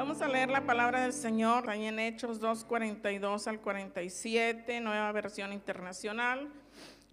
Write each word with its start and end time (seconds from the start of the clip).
Vamos 0.00 0.22
a 0.22 0.28
leer 0.28 0.48
la 0.48 0.64
palabra 0.64 1.02
del 1.02 1.12
Señor 1.12 1.68
ahí 1.68 1.84
en 1.84 1.98
Hechos 1.98 2.40
2:42 2.40 3.46
al 3.46 3.60
47, 3.60 4.80
nueva 4.80 5.12
versión 5.12 5.52
internacional. 5.52 6.50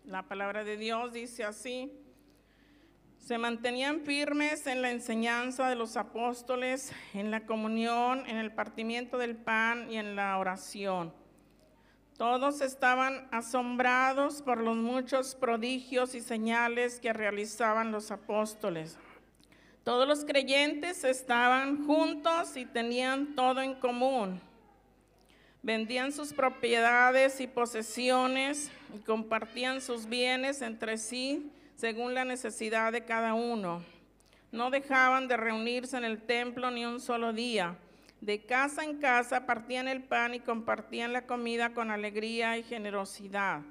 La 0.05 0.23
palabra 0.23 0.63
de 0.63 0.77
Dios 0.77 1.11
dice 1.11 1.43
así: 1.43 1.91
Se 3.17 3.37
mantenían 3.37 4.05
firmes 4.05 4.67
en 4.67 4.81
la 4.81 4.91
enseñanza 4.91 5.67
de 5.67 5.75
los 5.75 5.97
apóstoles, 5.97 6.93
en 7.13 7.29
la 7.29 7.45
comunión, 7.45 8.25
en 8.25 8.37
el 8.37 8.53
partimiento 8.53 9.17
del 9.17 9.35
pan 9.35 9.91
y 9.91 9.97
en 9.97 10.15
la 10.15 10.37
oración. 10.37 11.13
Todos 12.17 12.61
estaban 12.61 13.27
asombrados 13.31 14.41
por 14.41 14.59
los 14.59 14.77
muchos 14.77 15.35
prodigios 15.35 16.15
y 16.15 16.21
señales 16.21 17.01
que 17.01 17.11
realizaban 17.11 17.91
los 17.91 18.11
apóstoles. 18.11 18.97
Todos 19.87 20.05
los 20.05 20.25
creyentes 20.25 21.05
estaban 21.05 21.85
juntos 21.85 22.57
y 22.57 22.65
tenían 22.65 23.35
todo 23.35 23.61
en 23.61 23.73
común. 23.73 24.41
Vendían 25.63 26.11
sus 26.11 26.33
propiedades 26.33 27.39
y 27.39 27.47
posesiones 27.47 28.69
y 28.93 28.99
compartían 28.99 29.79
sus 29.79 30.05
bienes 30.05 30.61
entre 30.61 30.97
sí 30.97 31.53
según 31.77 32.13
la 32.13 32.25
necesidad 32.25 32.91
de 32.91 33.05
cada 33.05 33.33
uno. 33.33 33.81
No 34.51 34.71
dejaban 34.71 35.29
de 35.29 35.37
reunirse 35.37 35.95
en 35.95 36.03
el 36.03 36.21
templo 36.21 36.69
ni 36.69 36.85
un 36.85 36.99
solo 36.99 37.31
día. 37.31 37.77
De 38.19 38.41
casa 38.41 38.83
en 38.83 38.97
casa 38.97 39.45
partían 39.45 39.87
el 39.87 40.03
pan 40.03 40.33
y 40.33 40.41
compartían 40.41 41.13
la 41.13 41.25
comida 41.25 41.69
con 41.69 41.91
alegría 41.91 42.57
y 42.57 42.63
generosidad 42.63 43.61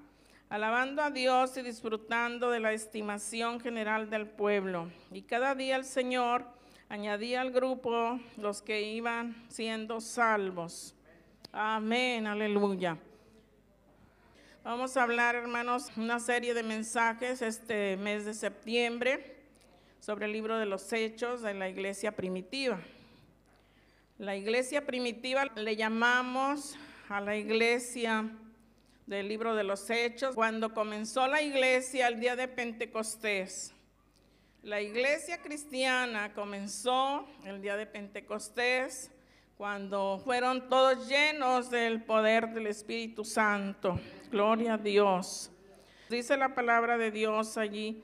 alabando 0.48 1.02
a 1.02 1.10
Dios 1.10 1.56
y 1.56 1.62
disfrutando 1.62 2.50
de 2.50 2.60
la 2.60 2.72
estimación 2.72 3.60
general 3.60 4.10
del 4.10 4.26
pueblo. 4.26 4.90
Y 5.10 5.22
cada 5.22 5.54
día 5.54 5.76
el 5.76 5.84
Señor 5.84 6.44
añadía 6.88 7.40
al 7.40 7.50
grupo 7.50 8.20
los 8.36 8.62
que 8.62 8.82
iban 8.82 9.44
siendo 9.48 10.00
salvos. 10.00 10.94
Amén, 11.52 12.26
aleluya. 12.26 12.96
Vamos 14.62 14.96
a 14.96 15.02
hablar, 15.02 15.34
hermanos, 15.34 15.90
una 15.96 16.18
serie 16.18 16.54
de 16.54 16.62
mensajes 16.62 17.40
este 17.42 17.96
mes 17.96 18.24
de 18.24 18.34
septiembre 18.34 19.36
sobre 20.00 20.26
el 20.26 20.32
libro 20.32 20.58
de 20.58 20.66
los 20.66 20.92
hechos 20.92 21.42
de 21.42 21.54
la 21.54 21.68
iglesia 21.68 22.12
primitiva. 22.12 22.80
La 24.18 24.36
iglesia 24.36 24.86
primitiva 24.86 25.44
le 25.56 25.76
llamamos 25.76 26.76
a 27.08 27.20
la 27.20 27.36
iglesia 27.36 28.30
del 29.06 29.28
libro 29.28 29.54
de 29.54 29.62
los 29.62 29.88
Hechos, 29.88 30.34
cuando 30.34 30.74
comenzó 30.74 31.28
la 31.28 31.40
iglesia 31.40 32.08
el 32.08 32.18
día 32.18 32.34
de 32.34 32.48
Pentecostés. 32.48 33.72
La 34.62 34.80
iglesia 34.80 35.40
cristiana 35.40 36.34
comenzó 36.34 37.24
el 37.44 37.62
día 37.62 37.76
de 37.76 37.86
Pentecostés 37.86 39.12
cuando 39.56 40.20
fueron 40.24 40.68
todos 40.68 41.08
llenos 41.08 41.70
del 41.70 42.02
poder 42.02 42.48
del 42.48 42.66
Espíritu 42.66 43.24
Santo. 43.24 44.00
Gloria 44.30 44.74
a 44.74 44.78
Dios. 44.78 45.52
Dice 46.10 46.36
la 46.36 46.54
palabra 46.54 46.98
de 46.98 47.12
Dios 47.12 47.56
allí 47.56 48.02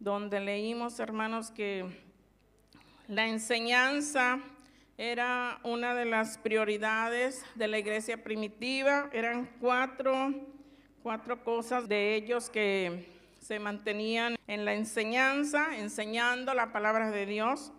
donde 0.00 0.40
leímos, 0.40 0.98
hermanos, 0.98 1.50
que 1.50 1.84
la 3.06 3.28
enseñanza 3.28 4.40
era 5.02 5.58
una 5.64 5.96
de 5.96 6.04
las 6.04 6.38
prioridades 6.38 7.44
de 7.56 7.66
la 7.66 7.76
iglesia 7.76 8.22
primitiva. 8.22 9.10
Eran 9.12 9.50
cuatro, 9.60 10.32
cuatro 11.02 11.42
cosas 11.42 11.88
de 11.88 12.14
ellos 12.14 12.48
que 12.48 13.08
se 13.40 13.58
mantenían 13.58 14.36
en 14.46 14.64
la 14.64 14.74
enseñanza, 14.74 15.76
enseñando 15.76 16.54
la 16.54 16.72
palabra 16.72 17.10
de 17.10 17.26
Dios, 17.26 17.72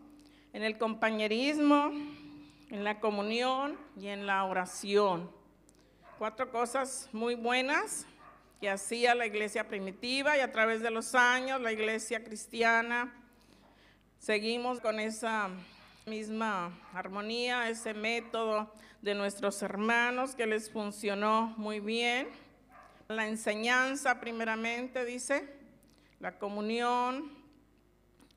en 0.52 0.64
el 0.64 0.78
compañerismo, 0.78 1.92
en 2.70 2.84
la 2.84 3.00
comunión 3.00 3.78
y 3.98 4.08
en 4.08 4.28
la 4.28 4.44
oración. 4.44 5.32
Cuatro 6.18 6.52
cosas 6.52 7.08
muy 7.14 7.36
buenas 7.36 8.06
que 8.60 8.70
hacía 8.70 9.16
la 9.16 9.28
iglesia 9.28 9.70
primitiva 9.70 10.36
y 10.36 10.42
a 10.42 10.52
través 10.52 10.82
de 10.82 10.92
los 10.92 11.16
años 11.16 11.62
la 11.62 11.72
iglesia 11.72 12.22
cristiana 12.22 13.14
seguimos 14.20 14.82
con 14.82 15.00
esa 15.00 15.50
misma 16.06 16.78
armonía, 16.94 17.70
ese 17.70 17.94
método 17.94 18.74
de 19.02 19.16
nuestros 19.16 19.62
hermanos 19.62 20.36
que 20.36 20.46
les 20.46 20.70
funcionó 20.70 21.54
muy 21.58 21.80
bien. 21.80 22.28
La 23.08 23.28
enseñanza 23.28 24.20
primeramente 24.20 25.06
dice, 25.06 25.50
la 26.20 26.38
comunión 26.38 27.32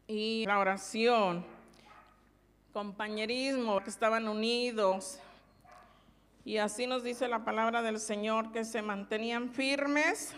y 0.06 0.44
la 0.46 0.58
oración, 0.58 1.44
compañerismo, 2.72 3.82
que 3.82 3.90
estaban 3.90 4.28
unidos. 4.28 5.18
Y 6.44 6.58
así 6.58 6.86
nos 6.86 7.02
dice 7.02 7.26
la 7.26 7.44
palabra 7.44 7.82
del 7.82 7.98
Señor, 7.98 8.52
que 8.52 8.64
se 8.64 8.82
mantenían 8.82 9.50
firmes 9.50 10.34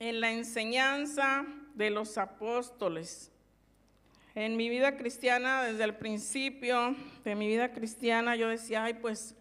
en 0.00 0.20
la 0.20 0.32
enseñanza 0.32 1.44
de 1.74 1.90
los 1.90 2.18
apóstoles 2.18 3.32
en 4.34 4.56
mi 4.56 4.68
vida 4.68 4.96
cristiana, 4.96 5.62
desde 5.62 5.84
el 5.84 5.94
principio 5.94 6.96
de 7.24 7.34
mi 7.34 7.46
vida 7.46 7.72
cristiana, 7.72 8.34
yo 8.36 8.48
decía, 8.48 8.84
ay, 8.84 8.94
pues, 8.94 9.34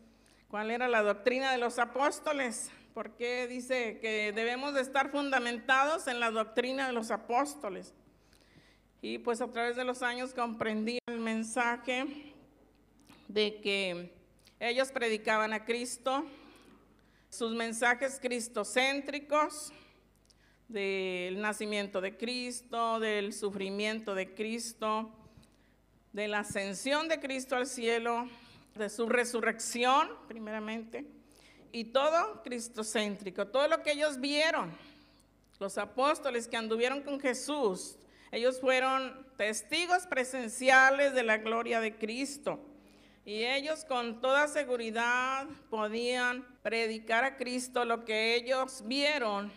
¿cuál 0.49 0.69
era 0.69 0.87
la 0.87 1.01
doctrina 1.01 1.51
de 1.51 1.57
los 1.57 1.79
apóstoles? 1.79 2.69
Porque 2.93 3.47
dice 3.47 3.99
que 4.01 4.33
debemos 4.33 4.73
de 4.73 4.81
estar 4.81 5.09
fundamentados 5.09 6.07
en 6.07 6.19
la 6.19 6.29
doctrina 6.29 6.87
de 6.87 6.93
los 6.93 7.09
apóstoles. 7.09 7.93
Y 9.01 9.17
pues 9.17 9.41
a 9.41 9.49
través 9.49 9.75
de 9.75 9.85
los 9.85 10.03
años 10.03 10.33
comprendí 10.33 10.99
el 11.07 11.19
mensaje 11.19 12.05
de 13.29 13.61
que 13.61 14.11
ellos 14.59 14.91
predicaban 14.91 15.53
a 15.53 15.65
Cristo, 15.65 16.25
sus 17.29 17.55
mensajes 17.55 18.19
cristocéntricos, 18.21 19.71
del 20.71 21.41
nacimiento 21.41 22.01
de 22.01 22.17
Cristo, 22.17 22.99
del 22.99 23.33
sufrimiento 23.33 24.15
de 24.15 24.33
Cristo, 24.33 25.11
de 26.13 26.27
la 26.27 26.39
ascensión 26.39 27.07
de 27.07 27.19
Cristo 27.19 27.55
al 27.55 27.67
cielo, 27.67 28.27
de 28.75 28.89
su 28.89 29.07
resurrección, 29.09 30.09
primeramente, 30.27 31.05
y 31.71 31.85
todo 31.85 32.41
cristocéntrico, 32.43 33.47
todo 33.47 33.67
lo 33.67 33.83
que 33.83 33.91
ellos 33.91 34.19
vieron, 34.19 34.71
los 35.59 35.77
apóstoles 35.77 36.47
que 36.47 36.57
anduvieron 36.57 37.01
con 37.01 37.19
Jesús, 37.19 37.97
ellos 38.31 38.61
fueron 38.61 39.27
testigos 39.35 40.07
presenciales 40.07 41.13
de 41.13 41.23
la 41.23 41.37
gloria 41.37 41.81
de 41.81 41.95
Cristo. 41.95 42.59
Y 43.25 43.43
ellos 43.43 43.83
con 43.85 44.21
toda 44.21 44.47
seguridad 44.47 45.45
podían 45.69 46.47
predicar 46.63 47.23
a 47.23 47.35
Cristo 47.37 47.85
lo 47.85 48.03
que 48.05 48.35
ellos 48.35 48.83
vieron 48.85 49.51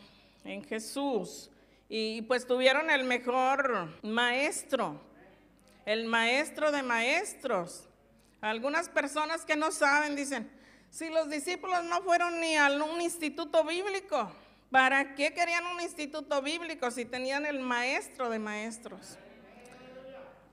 en 0.45 0.63
Jesús. 0.65 1.51
Y 1.89 2.23
pues 2.23 2.47
tuvieron 2.47 2.91
el 2.91 3.05
mejor 3.05 3.89
maestro, 4.03 5.01
el 5.85 6.07
maestro 6.07 6.73
de 6.73 6.83
maestros. 6.83 7.89
Algunas 8.41 8.89
personas 8.89 9.45
que 9.45 9.57
no 9.57 9.71
saben 9.71 10.17
dicen, 10.17 10.51
si 10.91 11.09
los 11.09 11.29
discípulos 11.29 11.85
no 11.85 12.03
fueron 12.03 12.41
ni 12.41 12.57
a 12.57 12.69
un 12.69 13.01
instituto 13.01 13.65
bíblico, 13.65 14.31
¿para 14.71 15.15
qué 15.15 15.33
querían 15.33 15.67
un 15.67 15.81
instituto 15.81 16.41
bíblico 16.43 16.91
si 16.91 17.05
tenían 17.05 17.47
el 17.47 17.61
maestro 17.61 18.31
de 18.31 18.39
maestros? 18.39 19.19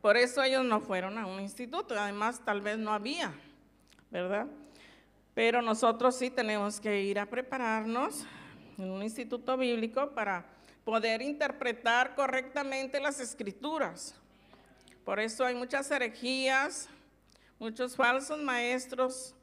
Por 0.01 0.17
eso 0.17 0.41
ellos 0.41 0.65
no 0.65 0.79
fueron 0.79 1.17
a 1.17 1.27
un 1.27 1.39
instituto, 1.39 1.97
además 1.97 2.41
tal 2.43 2.61
vez 2.61 2.77
no 2.77 2.91
había, 2.91 3.33
¿verdad? 4.09 4.47
Pero 5.35 5.61
nosotros 5.61 6.17
sí 6.17 6.31
tenemos 6.31 6.79
que 6.79 7.01
ir 7.01 7.19
a 7.19 7.27
prepararnos 7.27 8.25
en 8.83 8.91
un 8.91 9.03
instituto 9.03 9.57
bíblico 9.57 10.11
para 10.11 10.45
poder 10.83 11.21
interpretar 11.21 12.15
correctamente 12.15 12.99
las 12.99 13.19
escrituras. 13.19 14.15
Por 15.05 15.19
eso 15.19 15.45
hay 15.45 15.55
muchas 15.55 15.89
herejías, 15.91 16.89
muchos 17.59 17.95
falsos 17.95 18.39
maestros, 18.39 19.35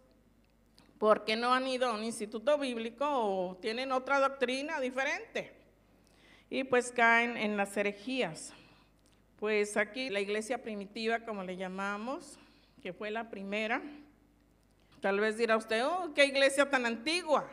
porque 0.98 1.36
no 1.36 1.54
han 1.54 1.66
ido 1.66 1.88
a 1.88 1.94
un 1.94 2.02
instituto 2.02 2.58
bíblico 2.58 3.06
o 3.08 3.56
tienen 3.56 3.92
otra 3.92 4.18
doctrina 4.18 4.80
diferente. 4.80 5.52
Y 6.50 6.64
pues 6.64 6.90
caen 6.90 7.36
en 7.36 7.56
las 7.56 7.76
herejías. 7.76 8.52
Pues 9.38 9.76
aquí 9.76 10.10
la 10.10 10.20
iglesia 10.20 10.62
primitiva, 10.62 11.20
como 11.20 11.44
le 11.44 11.56
llamamos, 11.56 12.38
que 12.82 12.92
fue 12.92 13.10
la 13.10 13.30
primera, 13.30 13.80
tal 15.00 15.20
vez 15.20 15.36
dirá 15.36 15.56
usted, 15.56 15.84
oh, 15.86 16.12
qué 16.14 16.24
iglesia 16.24 16.68
tan 16.68 16.86
antigua. 16.86 17.48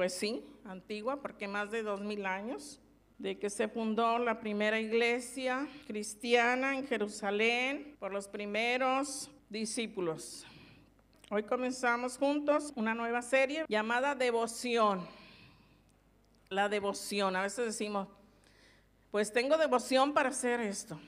Pues 0.00 0.14
sí, 0.14 0.42
antigua, 0.64 1.20
porque 1.20 1.46
más 1.46 1.70
de 1.70 1.82
dos 1.82 2.00
mil 2.00 2.24
años 2.24 2.80
de 3.18 3.38
que 3.38 3.50
se 3.50 3.68
fundó 3.68 4.18
la 4.18 4.40
primera 4.40 4.80
iglesia 4.80 5.68
cristiana 5.86 6.74
en 6.74 6.86
Jerusalén 6.86 7.96
por 7.98 8.10
los 8.10 8.26
primeros 8.26 9.30
discípulos. 9.50 10.46
Hoy 11.30 11.42
comenzamos 11.42 12.16
juntos 12.16 12.72
una 12.76 12.94
nueva 12.94 13.20
serie 13.20 13.66
llamada 13.68 14.14
Devoción. 14.14 15.06
La 16.48 16.70
devoción, 16.70 17.36
a 17.36 17.42
veces 17.42 17.66
decimos, 17.66 18.08
pues 19.10 19.30
tengo 19.34 19.58
devoción 19.58 20.14
para 20.14 20.30
hacer 20.30 20.60
esto, 20.60 20.98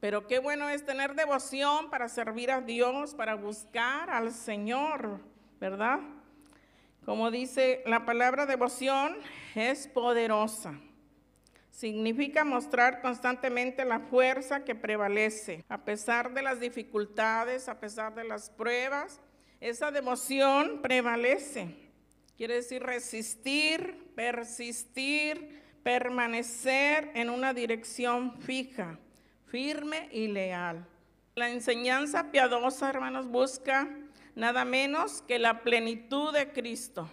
Pero 0.00 0.26
qué 0.26 0.38
bueno 0.38 0.70
es 0.70 0.86
tener 0.86 1.14
devoción 1.14 1.90
para 1.90 2.08
servir 2.08 2.50
a 2.50 2.62
Dios, 2.62 3.14
para 3.14 3.34
buscar 3.34 4.08
al 4.08 4.32
Señor, 4.32 5.20
¿verdad? 5.60 6.00
Como 7.08 7.30
dice 7.30 7.82
la 7.86 8.04
palabra 8.04 8.44
devoción, 8.44 9.16
es 9.54 9.88
poderosa. 9.88 10.78
Significa 11.70 12.44
mostrar 12.44 13.00
constantemente 13.00 13.86
la 13.86 14.00
fuerza 14.00 14.62
que 14.62 14.74
prevalece, 14.74 15.64
a 15.70 15.86
pesar 15.86 16.34
de 16.34 16.42
las 16.42 16.60
dificultades, 16.60 17.70
a 17.70 17.80
pesar 17.80 18.14
de 18.14 18.24
las 18.24 18.50
pruebas, 18.50 19.22
esa 19.58 19.90
devoción 19.90 20.82
prevalece. 20.82 21.74
Quiere 22.36 22.56
decir 22.56 22.82
resistir, 22.82 24.12
persistir, 24.14 25.62
permanecer 25.82 27.10
en 27.14 27.30
una 27.30 27.54
dirección 27.54 28.38
fija, 28.38 28.98
firme 29.46 30.10
y 30.12 30.26
leal. 30.28 30.86
La 31.36 31.48
enseñanza 31.48 32.30
piadosa, 32.30 32.90
hermanos, 32.90 33.28
busca 33.28 33.88
nada 34.38 34.64
menos 34.64 35.20
que 35.22 35.36
la 35.36 35.62
plenitud 35.62 36.32
de 36.32 36.52
Cristo. 36.52 37.10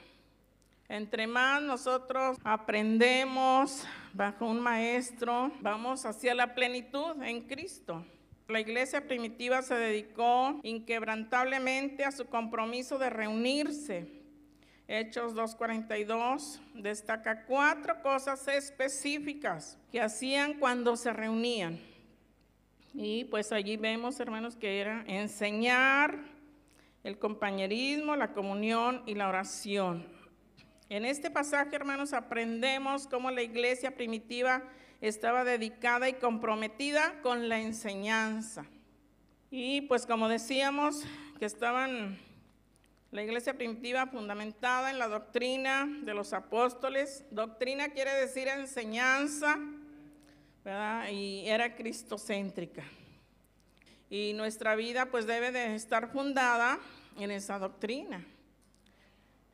Entre 0.88 1.25
más 1.25 1.60
nosotros 1.60 2.38
aprendemos 2.44 3.83
bajo 4.13 4.45
un 4.45 4.62
maestro, 4.62 5.51
vamos 5.60 6.06
hacia 6.06 6.36
la 6.36 6.54
plenitud 6.54 7.19
en 7.24 7.42
Cristo. 7.48 8.06
La 8.48 8.60
iglesia 8.60 9.07
primitiva 9.07 9.63
se 9.63 9.74
dedicó 9.74 10.60
inquebrantablemente 10.62 12.06
a 12.06 12.12
su 12.12 12.27
compromiso 12.27 13.00
de 13.00 13.10
reunirse. 13.10 14.07
Hechos 14.88 15.33
2.42 15.33 16.60
destaca 16.75 17.45
cuatro 17.45 18.04
cosas 18.04 18.48
específicas 18.48 19.80
que 19.92 20.00
hacían 20.00 20.60
cuando 20.60 20.95
se 20.95 21.12
reunían. 21.12 21.80
Y 22.94 23.24
pues 23.25 23.51
allí 23.51 23.77
vemos, 23.77 24.19
hermanos, 24.19 24.56
que 24.56 24.80
era 24.80 25.04
enseñar 25.07 26.35
el 27.06 27.19
compañerismo, 27.19 28.16
la 28.16 28.34
comunión 28.34 29.04
y 29.06 29.13
la 29.13 29.30
oración. 29.30 30.07
En 30.90 31.06
este 31.06 31.30
pasaje, 31.30 31.75
hermanos, 31.75 32.13
aprendemos 32.13 33.06
cómo 33.06 33.30
la 33.30 33.44
iglesia 33.44 33.96
primitiva 33.96 34.63
estaba 35.02 35.44
dedicada 35.44 36.10
y 36.10 36.13
comprometida 36.13 37.22
con 37.22 37.48
la 37.48 37.60
enseñanza. 37.60 38.66
Y 39.52 39.81
pues 39.81 40.07
como 40.07 40.28
decíamos, 40.28 41.06
que 41.38 41.46
estaban 41.46 42.18
la 43.12 43.22
iglesia 43.22 43.54
primitiva 43.54 44.08
fundamentada 44.08 44.90
en 44.90 44.98
la 44.98 45.08
doctrina 45.08 45.88
de 46.01 46.13
los 46.16 46.34
apóstoles. 46.34 47.24
Doctrina 47.30 47.90
quiere 47.90 48.13
decir 48.16 48.48
enseñanza, 48.48 49.60
¿verdad? 50.63 51.10
Y 51.12 51.48
era 51.48 51.75
cristocéntrica. 51.75 52.84
Y 54.15 54.31
nuestra 54.31 54.77
vida 54.77 55.07
pues 55.07 55.27
debe 55.27 55.51
de 55.51 55.75
estar 55.75 56.09
fundada 56.09 56.79
en 57.19 57.31
esa 57.31 57.59
doctrina. 57.59 58.25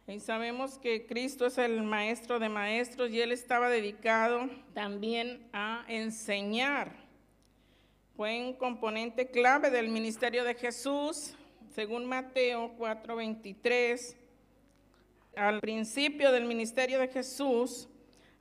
Y 0.06 0.20
sabemos 0.20 0.78
que 0.78 1.08
Cristo 1.08 1.48
es 1.48 1.58
el 1.58 1.82
maestro 1.82 2.38
de 2.38 2.48
maestros 2.48 3.10
y 3.10 3.22
él 3.22 3.32
estaba 3.32 3.70
dedicado 3.70 4.48
también 4.76 5.50
a 5.52 5.84
enseñar. 5.88 6.92
Fue 8.16 8.40
un 8.40 8.54
componente 8.54 9.32
clave 9.32 9.72
del 9.72 9.90
ministerio 9.90 10.44
de 10.44 10.54
Jesús, 10.54 11.34
según 11.74 12.06
Mateo 12.06 12.76
4:23. 12.78 14.16
Al 15.38 15.60
principio 15.60 16.32
del 16.32 16.46
ministerio 16.46 17.00
de 17.00 17.08
Jesús, 17.08 17.90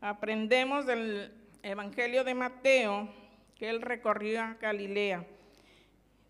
aprendemos 0.03 0.85
del 0.85 1.33
Evangelio 1.63 2.25
de 2.25 2.35
Mateo 2.35 3.09
que 3.55 3.71
él 3.71 3.81
recorrió 3.81 4.43
a 4.43 4.59
Galilea 4.61 5.27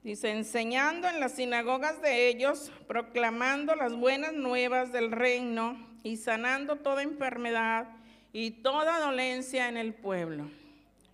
Dice, 0.03 0.31
enseñando 0.31 1.09
en 1.09 1.21
las 1.21 1.33
sinagogas 1.33 2.01
de 2.01 2.29
ellos, 2.29 2.73
proclamando 2.89 3.75
las 3.75 3.95
buenas 3.95 4.33
nuevas 4.33 4.93
del 4.93 5.13
reino 5.13 5.77
y 6.03 6.17
sanando 6.17 6.77
toda 6.77 7.03
enfermedad 7.03 7.87
y 8.33 8.51
toda 8.51 8.99
dolencia 8.99 9.69
en 9.69 9.77
el 9.77 9.93
pueblo. 9.93 10.51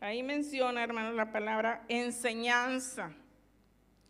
Ahí 0.00 0.22
menciona, 0.22 0.84
hermanos, 0.84 1.14
la 1.14 1.32
palabra 1.32 1.84
enseñanza. 1.88 3.10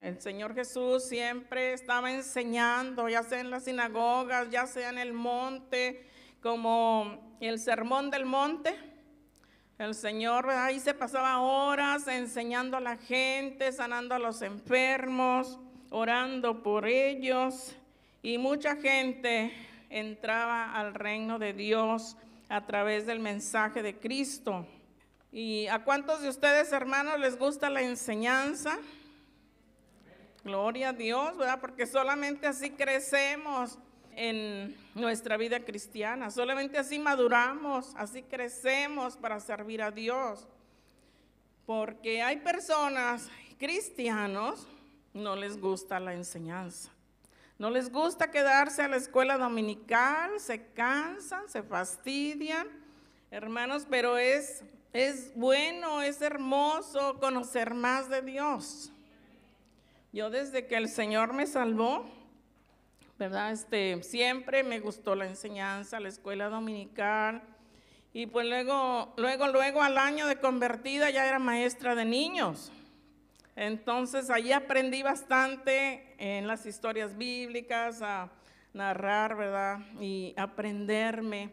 El 0.03 0.21
Señor 0.21 0.55
Jesús 0.55 1.09
siempre 1.09 1.73
estaba 1.73 2.13
enseñando, 2.13 3.09
ya 3.09 3.23
sea 3.23 3.41
en 3.41 3.51
las 3.51 3.65
sinagogas, 3.65 4.51
ya 4.51 4.67
sea 4.67 4.91
en 4.91 4.99
el 4.99 5.15
monte, 5.15 6.05
como 6.43 7.37
el 7.41 7.59
sermón 7.59 8.11
del 8.11 8.27
monte, 8.27 8.77
el 9.79 9.95
Señor 9.95 10.49
ahí 10.49 10.81
se 10.81 10.95
pasaba 10.95 11.41
horas 11.41 12.09
enseñando 12.09 12.79
a 12.79 12.81
la 12.81 12.97
gente, 12.97 13.73
sanando 13.73 14.15
a 14.15 14.19
los 14.19 14.41
enfermos, 14.41 15.59
orando 15.91 16.63
por 16.63 16.87
ellos 16.87 17.75
y 18.23 18.39
mucha 18.39 18.77
gente 18.77 19.53
entraba 19.91 20.73
al 20.73 20.95
reino 20.95 21.39
de 21.39 21.53
Dios 21.53 22.17
a 22.49 22.65
través 22.65 23.07
del 23.07 23.21
mensaje 23.21 23.83
de 23.83 23.97
Cristo. 23.97 24.67
¿Y 25.31 25.67
a 25.67 25.85
cuántos 25.85 26.23
de 26.23 26.31
ustedes, 26.31 26.73
hermanos, 26.73 27.21
les 27.21 27.39
gusta 27.39 27.69
la 27.69 27.83
enseñanza? 27.83 28.79
Gloria 30.43 30.91
a 30.91 30.93
Dios, 30.95 31.37
¿verdad? 31.37 31.61
Porque 31.61 31.87
solamente 31.87 32.47
así 32.47 32.71
crecemos 32.71 33.79
en 34.17 34.75
nuestra 34.95 35.37
vida 35.37 35.61
cristiana. 35.61 36.31
Solamente 36.31 36.79
así 36.79 36.99
maduramos, 36.99 37.93
así 37.97 38.23
crecemos 38.23 39.17
para 39.17 39.39
servir 39.41 39.83
a 39.83 39.91
Dios. 39.91 40.49
Porque 41.67 42.23
hay 42.23 42.39
personas, 42.39 43.29
cristianos, 43.59 44.67
no 45.13 45.37
les 45.37 45.61
gusta 45.61 46.01
la 46.01 46.15
enseñanza. 46.15 46.91
No 47.59 47.71
les 47.71 47.91
gusta 47.91 48.31
quedarse 48.31 48.83
a 48.83 48.89
la 48.89 48.97
escuela 48.97 49.39
dominical, 49.39 50.41
se 50.41 50.67
cansan, 50.73 51.49
se 51.49 51.63
fastidian, 51.63 52.69
hermanos, 53.31 53.87
pero 53.89 54.19
es, 54.19 54.63
es 54.93 55.33
bueno, 55.35 56.03
es 56.03 56.21
hermoso 56.21 57.19
conocer 57.19 57.75
más 57.75 58.09
de 58.11 58.23
Dios. 58.23 58.93
Yo 60.13 60.31
desde 60.31 60.67
que 60.67 60.77
el 60.77 60.89
Señor 60.89 61.33
me 61.33 61.47
salvó, 61.47 62.07
¿verdad? 63.19 63.53
Este, 63.53 64.03
siempre 64.03 64.63
me 64.63 64.81
gustó 64.81 65.15
la 65.15 65.27
enseñanza, 65.27 66.01
la 66.01 66.09
escuela 66.09 66.49
dominical. 66.49 67.43
Y 68.13 68.27
pues 68.27 68.47
luego, 68.47 69.15
luego, 69.17 69.49
luego 69.49 69.83
al 69.83 69.99
año 69.99 70.27
de 70.27 70.41
convertida 70.41 71.11
ya 71.11 71.27
era 71.27 71.39
maestra 71.39 71.95
de 71.95 72.05
niños. 72.05 72.73
Entonces 73.55 74.29
allí 74.29 74.53
aprendí 74.53 75.03
bastante 75.03 76.15
en 76.19 76.47
las 76.47 76.67
historias 76.67 77.17
bíblicas, 77.17 78.03
a 78.03 78.31
narrar, 78.75 79.37
¿verdad? 79.37 79.81
Y 80.01 80.35
aprenderme 80.37 81.51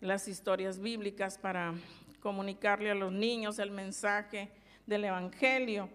las 0.00 0.28
historias 0.28 0.78
bíblicas 0.78 1.38
para 1.38 1.72
comunicarle 2.20 2.90
a 2.90 2.94
los 2.94 3.12
niños 3.12 3.58
el 3.58 3.70
mensaje 3.70 4.50
del 4.86 5.06
Evangelio. 5.06 5.88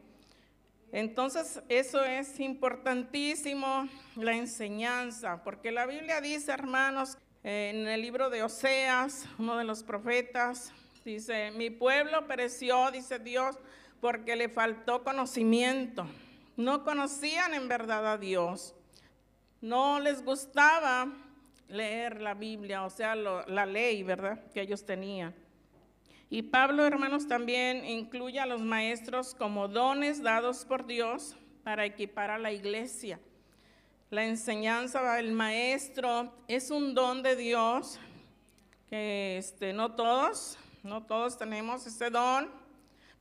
Entonces, 0.91 1.61
eso 1.67 2.03
es 2.03 2.39
importantísimo, 2.39 3.89
la 4.15 4.33
enseñanza, 4.35 5.43
porque 5.43 5.71
la 5.71 5.85
Biblia 5.85 6.21
dice, 6.21 6.51
hermanos, 6.51 7.17
en 7.43 7.87
el 7.87 8.01
libro 8.01 8.29
de 8.29 8.43
Oseas, 8.43 9.27
uno 9.37 9.57
de 9.57 9.65
los 9.65 9.83
profetas, 9.83 10.71
dice, 11.03 11.51
mi 11.51 11.69
pueblo 11.69 12.25
pereció, 12.25 12.89
dice 12.91 13.19
Dios, 13.19 13.57
porque 13.99 14.35
le 14.35 14.49
faltó 14.49 15.03
conocimiento. 15.03 16.07
No 16.55 16.83
conocían 16.83 17.53
en 17.53 17.67
verdad 17.67 18.13
a 18.13 18.17
Dios. 18.17 18.73
No 19.61 19.99
les 19.99 20.23
gustaba 20.23 21.07
leer 21.67 22.21
la 22.21 22.33
Biblia, 22.33 22.83
o 22.83 22.89
sea, 22.89 23.15
la 23.15 23.65
ley, 23.65 24.03
¿verdad? 24.03 24.39
Que 24.53 24.61
ellos 24.61 24.85
tenían. 24.85 25.35
Y 26.29 26.41
Pablo, 26.41 26.85
hermanos, 26.85 27.27
también 27.29 27.85
incluye 27.85 28.37
a 28.39 28.45
los 28.45 28.61
maestros 28.61 29.33
como 29.33 29.69
dones 29.69 30.21
dados 30.21 30.65
por 30.65 30.85
Dios 30.85 31.37
para 31.63 31.85
equipar 31.85 32.31
a 32.31 32.37
la 32.37 32.51
iglesia. 32.51 33.17
La 34.09 34.25
enseñanza 34.25 35.13
del 35.13 35.31
maestro 35.31 36.33
es 36.49 36.69
un 36.69 36.93
don 36.93 37.23
de 37.23 37.37
Dios 37.37 37.97
que 38.89 39.37
este, 39.37 39.71
no 39.71 39.95
todos, 39.95 40.57
no 40.83 41.03
todos 41.03 41.37
tenemos 41.37 41.87
ese 41.87 42.09
don 42.09 42.49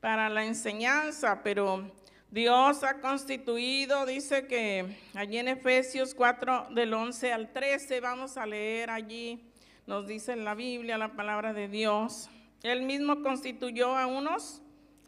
para 0.01 0.29
la 0.29 0.45
enseñanza, 0.45 1.43
pero 1.45 1.89
Dios 2.31 2.83
ha 2.83 3.01
constituido, 3.01 4.05
dice 4.05 4.49
que 4.49 4.97
allí 5.15 5.39
en 5.39 5.47
Efesios 5.47 6.13
4 6.13 6.69
del 6.71 6.93
11 6.93 7.33
al 7.33 7.53
13, 7.53 8.01
vamos 8.01 8.37
a 8.37 8.47
leer 8.47 8.91
allí, 8.91 9.49
nos 9.87 10.09
dice 10.09 10.33
en 10.33 10.45
la 10.45 10.57
Biblia 10.57 10.99
la 10.99 11.15
palabra 11.15 11.53
de 11.53 11.69
Dios. 11.69 12.31
Él 12.67 12.83
mismo 12.83 13.23
constituyó 13.23 13.97
a 13.97 14.09
unos 14.09 14.61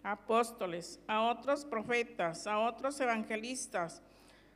apóstoles, 0.04 1.00
a 1.08 1.22
otros 1.22 1.64
profetas, 1.64 2.46
a 2.46 2.60
otros 2.60 3.00
evangelistas, 3.00 4.00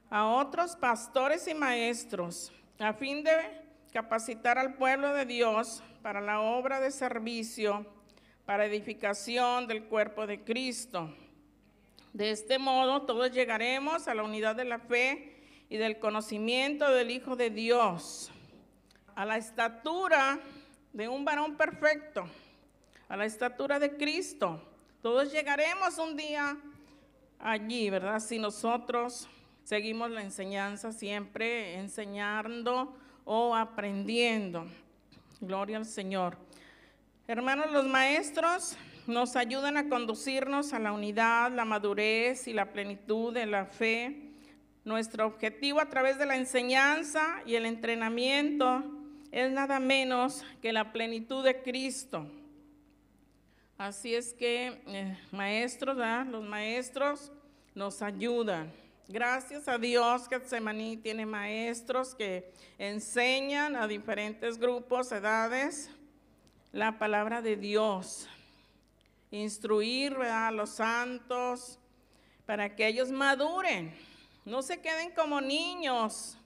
a 0.08 0.28
otros 0.28 0.76
pastores 0.76 1.48
y 1.48 1.54
maestros, 1.54 2.52
a 2.78 2.92
fin 2.92 3.24
de 3.24 3.32
capacitar 3.92 4.56
al 4.56 4.74
pueblo 4.74 5.12
de 5.14 5.26
Dios 5.26 5.82
para 6.00 6.20
la 6.20 6.42
obra 6.42 6.78
de 6.78 6.92
servicio, 6.92 7.84
para 8.46 8.66
edificación 8.66 9.66
del 9.66 9.82
cuerpo 9.82 10.24
de 10.28 10.44
Cristo, 10.44 11.12
De 12.12 12.30
este 12.30 12.60
modo 12.60 13.02
todos 13.02 13.32
llegaremos 13.32 14.06
a 14.06 14.14
la 14.14 14.22
unidad 14.22 14.54
de 14.54 14.64
la 14.64 14.78
fe 14.78 15.42
y 15.68 15.76
del 15.76 15.98
conocimiento 15.98 16.88
del 16.92 17.10
Hijo 17.10 17.34
de 17.34 17.50
Dios, 17.50 18.30
a 19.16 19.24
la 19.24 19.38
estatura 19.38 20.38
de 20.92 21.08
un 21.08 21.24
varón 21.24 21.56
perfecto, 21.56 22.28
a 23.12 23.16
la 23.18 23.26
estatura 23.26 23.78
de 23.78 23.94
Cristo. 23.98 24.58
Todos 25.02 25.30
llegaremos 25.30 25.98
un 25.98 26.16
día 26.16 26.56
allí, 27.38 27.90
¿verdad? 27.90 28.20
Si 28.20 28.38
nosotros 28.38 29.28
seguimos 29.64 30.10
la 30.10 30.22
enseñanza 30.22 30.92
siempre 30.92 31.74
enseñando 31.74 32.96
o 33.26 33.54
aprendiendo. 33.54 34.64
Gloria 35.42 35.76
al 35.76 35.84
Señor. 35.84 36.38
Hermanos, 37.28 37.70
los 37.70 37.86
maestros 37.86 38.78
nos 39.06 39.36
ayudan 39.36 39.76
a 39.76 39.90
conducirnos 39.90 40.72
a 40.72 40.78
la 40.78 40.92
unidad, 40.92 41.52
la 41.52 41.66
madurez 41.66 42.48
y 42.48 42.54
la 42.54 42.72
plenitud 42.72 43.34
de 43.34 43.44
la 43.44 43.66
fe. 43.66 44.30
Nuestro 44.86 45.26
objetivo 45.26 45.80
a 45.80 45.90
través 45.90 46.16
de 46.16 46.24
la 46.24 46.36
enseñanza 46.36 47.42
y 47.44 47.56
el 47.56 47.66
entrenamiento 47.66 48.82
es 49.30 49.52
nada 49.52 49.80
menos 49.80 50.46
que 50.62 50.72
la 50.72 50.94
plenitud 50.94 51.44
de 51.44 51.60
Cristo. 51.60 52.26
Así 53.82 54.14
es 54.14 54.32
que, 54.32 54.80
eh, 54.86 55.18
maestros, 55.32 55.96
los 56.28 56.44
maestros 56.44 57.32
nos 57.74 58.00
ayudan. 58.00 58.72
Gracias 59.08 59.66
a 59.66 59.76
Dios 59.76 60.28
que 60.28 60.38
Semaní 60.38 60.98
tiene 60.98 61.26
maestros 61.26 62.14
que 62.14 62.52
enseñan 62.78 63.74
a 63.74 63.88
diferentes 63.88 64.56
grupos, 64.56 65.10
edades, 65.10 65.90
la 66.70 66.96
palabra 66.96 67.42
de 67.42 67.56
Dios. 67.56 68.28
Instruir 69.32 70.14
a 70.14 70.52
los 70.52 70.70
santos 70.70 71.80
para 72.46 72.76
que 72.76 72.86
ellos 72.86 73.10
maduren, 73.10 73.92
no 74.44 74.62
se 74.62 74.80
queden 74.80 75.10
como 75.10 75.40
niños, 75.40 76.38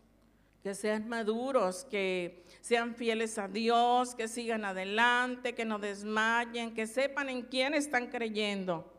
que 0.62 0.75
sean 0.75 1.07
maduros, 1.07 1.85
que 1.85 2.46
sean 2.66 2.96
fieles 2.96 3.38
a 3.38 3.46
Dios, 3.46 4.16
que 4.16 4.26
sigan 4.26 4.64
adelante, 4.64 5.54
que 5.54 5.64
no 5.64 5.78
desmayen, 5.78 6.75
que 6.75 6.88
sepan 6.88 7.28
en 7.28 7.42
quién 7.42 7.75
están 7.75 8.08
creyendo. 8.08 8.92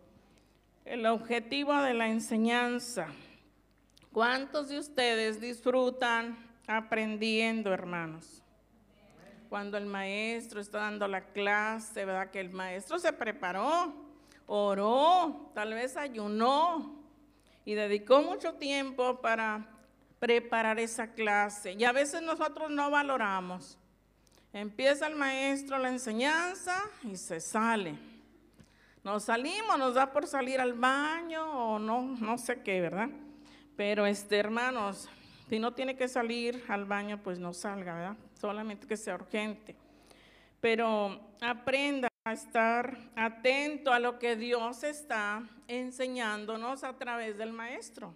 El 0.85 1.05
objetivo 1.05 1.75
de 1.81 1.93
la 1.93 2.07
enseñanza. 2.07 3.07
¿Cuántos 4.13 4.69
de 4.69 4.79
ustedes 4.79 5.41
disfrutan 5.41 6.37
aprendiendo, 6.65 7.73
hermanos? 7.73 8.41
Cuando 9.49 9.77
el 9.77 9.85
maestro 9.85 10.61
está 10.61 10.77
dando 10.77 11.05
la 11.05 11.25
clase, 11.33 12.05
¿verdad? 12.05 12.31
Que 12.31 12.39
el 12.39 12.51
maestro 12.51 12.99
se 12.99 13.11
preparó, 13.11 13.93
oró, 14.45 15.51
tal 15.53 15.73
vez 15.73 15.97
ayunó 15.97 17.03
y 17.65 17.73
dedicó 17.73 18.21
mucho 18.21 18.53
tiempo 18.53 19.19
para 19.19 19.76
preparar 20.19 20.79
esa 20.79 21.07
clase. 21.13 21.73
Y 21.73 21.83
a 21.83 21.91
veces 21.91 22.21
nosotros 22.21 22.69
no 22.69 22.89
valoramos. 22.89 23.77
Empieza 24.53 25.07
el 25.07 25.15
maestro 25.15 25.77
la 25.77 25.89
enseñanza 25.89 26.83
y 27.03 27.15
se 27.15 27.39
sale. 27.39 27.95
Nos 29.03 29.25
salimos, 29.25 29.77
nos 29.77 29.93
da 29.93 30.11
por 30.11 30.27
salir 30.27 30.59
al 30.59 30.73
baño 30.73 31.43
o 31.43 31.79
no, 31.79 32.01
no 32.01 32.37
sé 32.37 32.61
qué, 32.61 32.81
¿verdad? 32.81 33.09
Pero 33.75 34.05
este, 34.05 34.37
hermanos, 34.37 35.07
si 35.47 35.59
no 35.59 35.73
tiene 35.73 35.95
que 35.95 36.07
salir 36.07 36.63
al 36.67 36.85
baño, 36.85 37.21
pues 37.23 37.39
no 37.39 37.53
salga, 37.53 37.93
¿verdad? 37.93 38.17
Solamente 38.33 38.87
que 38.87 38.97
sea 38.97 39.15
urgente. 39.15 39.75
Pero 40.59 41.21
aprenda 41.39 42.09
a 42.25 42.33
estar 42.33 42.97
atento 43.15 43.93
a 43.93 43.99
lo 43.99 44.19
que 44.19 44.35
Dios 44.35 44.83
está 44.83 45.43
enseñándonos 45.67 46.83
a 46.83 46.97
través 46.97 47.37
del 47.37 47.53
maestro. 47.53 48.13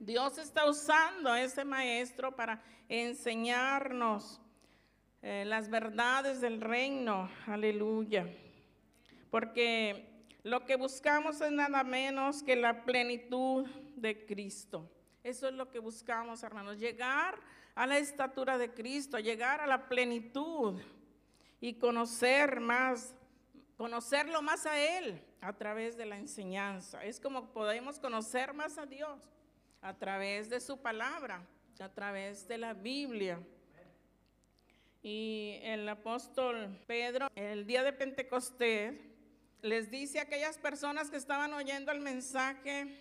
Dios 0.00 0.38
está 0.38 0.64
usando 0.64 1.30
a 1.30 1.42
ese 1.42 1.62
maestro 1.62 2.34
para 2.34 2.62
enseñarnos 2.88 4.40
eh, 5.20 5.44
las 5.46 5.68
verdades 5.68 6.40
del 6.40 6.62
reino. 6.62 7.30
Aleluya. 7.46 8.26
Porque 9.30 10.24
lo 10.42 10.64
que 10.64 10.76
buscamos 10.76 11.42
es 11.42 11.52
nada 11.52 11.84
menos 11.84 12.42
que 12.42 12.56
la 12.56 12.82
plenitud 12.86 13.66
de 13.94 14.24
Cristo. 14.24 14.90
Eso 15.22 15.46
es 15.48 15.52
lo 15.52 15.70
que 15.70 15.80
buscamos, 15.80 16.42
hermanos, 16.42 16.78
llegar 16.78 17.38
a 17.74 17.86
la 17.86 17.98
estatura 17.98 18.56
de 18.56 18.72
Cristo, 18.72 19.18
llegar 19.18 19.60
a 19.60 19.66
la 19.66 19.86
plenitud 19.86 20.80
y 21.60 21.74
conocer 21.74 22.58
más, 22.58 23.14
conocerlo 23.76 24.40
más 24.40 24.64
a 24.64 24.80
Él 24.80 25.22
a 25.42 25.52
través 25.52 25.98
de 25.98 26.06
la 26.06 26.16
enseñanza. 26.16 27.04
Es 27.04 27.20
como 27.20 27.52
podemos 27.52 27.98
conocer 27.98 28.54
más 28.54 28.78
a 28.78 28.86
Dios 28.86 29.20
a 29.82 29.94
través 29.94 30.50
de 30.50 30.60
su 30.60 30.80
palabra, 30.80 31.42
a 31.80 31.88
través 31.88 32.46
de 32.46 32.58
la 32.58 32.74
Biblia. 32.74 33.40
Y 35.02 35.58
el 35.62 35.88
apóstol 35.88 36.78
Pedro, 36.86 37.28
el 37.34 37.66
día 37.66 37.82
de 37.82 37.92
Pentecostés, 37.92 38.94
les 39.62 39.90
dice 39.90 40.18
a 40.18 40.22
aquellas 40.22 40.58
personas 40.58 41.10
que 41.10 41.16
estaban 41.16 41.52
oyendo 41.54 41.90
el 41.92 42.00
mensaje, 42.00 42.98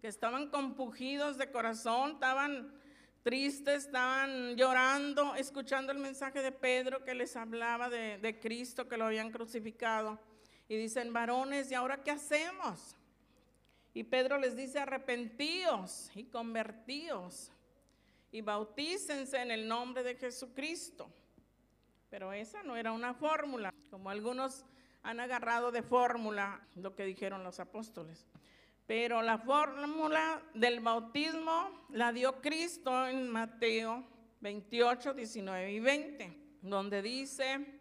que 0.00 0.08
estaban 0.08 0.50
compugidos 0.50 1.38
de 1.38 1.50
corazón, 1.50 2.12
estaban 2.12 2.74
tristes, 3.22 3.84
estaban 3.86 4.56
llorando, 4.56 5.34
escuchando 5.36 5.92
el 5.92 5.98
mensaje 5.98 6.42
de 6.42 6.52
Pedro 6.52 7.04
que 7.04 7.14
les 7.14 7.36
hablaba 7.36 7.90
de, 7.90 8.18
de 8.18 8.40
Cristo, 8.40 8.88
que 8.88 8.96
lo 8.96 9.04
habían 9.04 9.30
crucificado. 9.30 10.18
Y 10.68 10.76
dicen, 10.76 11.12
varones, 11.12 11.70
¿y 11.70 11.74
ahora 11.74 12.02
qué 12.02 12.12
hacemos? 12.12 12.96
Y 13.92 14.04
Pedro 14.04 14.38
les 14.38 14.54
dice, 14.54 14.78
arrepentíos 14.78 16.10
y 16.14 16.24
convertíos 16.24 17.50
y 18.30 18.40
bautícense 18.40 19.38
en 19.38 19.50
el 19.50 19.66
nombre 19.66 20.02
de 20.04 20.14
Jesucristo. 20.14 21.10
Pero 22.08 22.32
esa 22.32 22.62
no 22.62 22.76
era 22.76 22.92
una 22.92 23.14
fórmula, 23.14 23.74
como 23.90 24.10
algunos 24.10 24.64
han 25.02 25.18
agarrado 25.18 25.72
de 25.72 25.82
fórmula 25.82 26.60
lo 26.76 26.94
que 26.94 27.04
dijeron 27.04 27.42
los 27.42 27.58
apóstoles. 27.58 28.26
Pero 28.86 29.22
la 29.22 29.38
fórmula 29.38 30.42
del 30.54 30.80
bautismo 30.80 31.86
la 31.90 32.12
dio 32.12 32.40
Cristo 32.40 33.06
en 33.06 33.28
Mateo 33.28 34.04
28, 34.40 35.14
19 35.14 35.72
y 35.72 35.80
20, 35.80 36.58
donde 36.62 37.02
dice, 37.02 37.80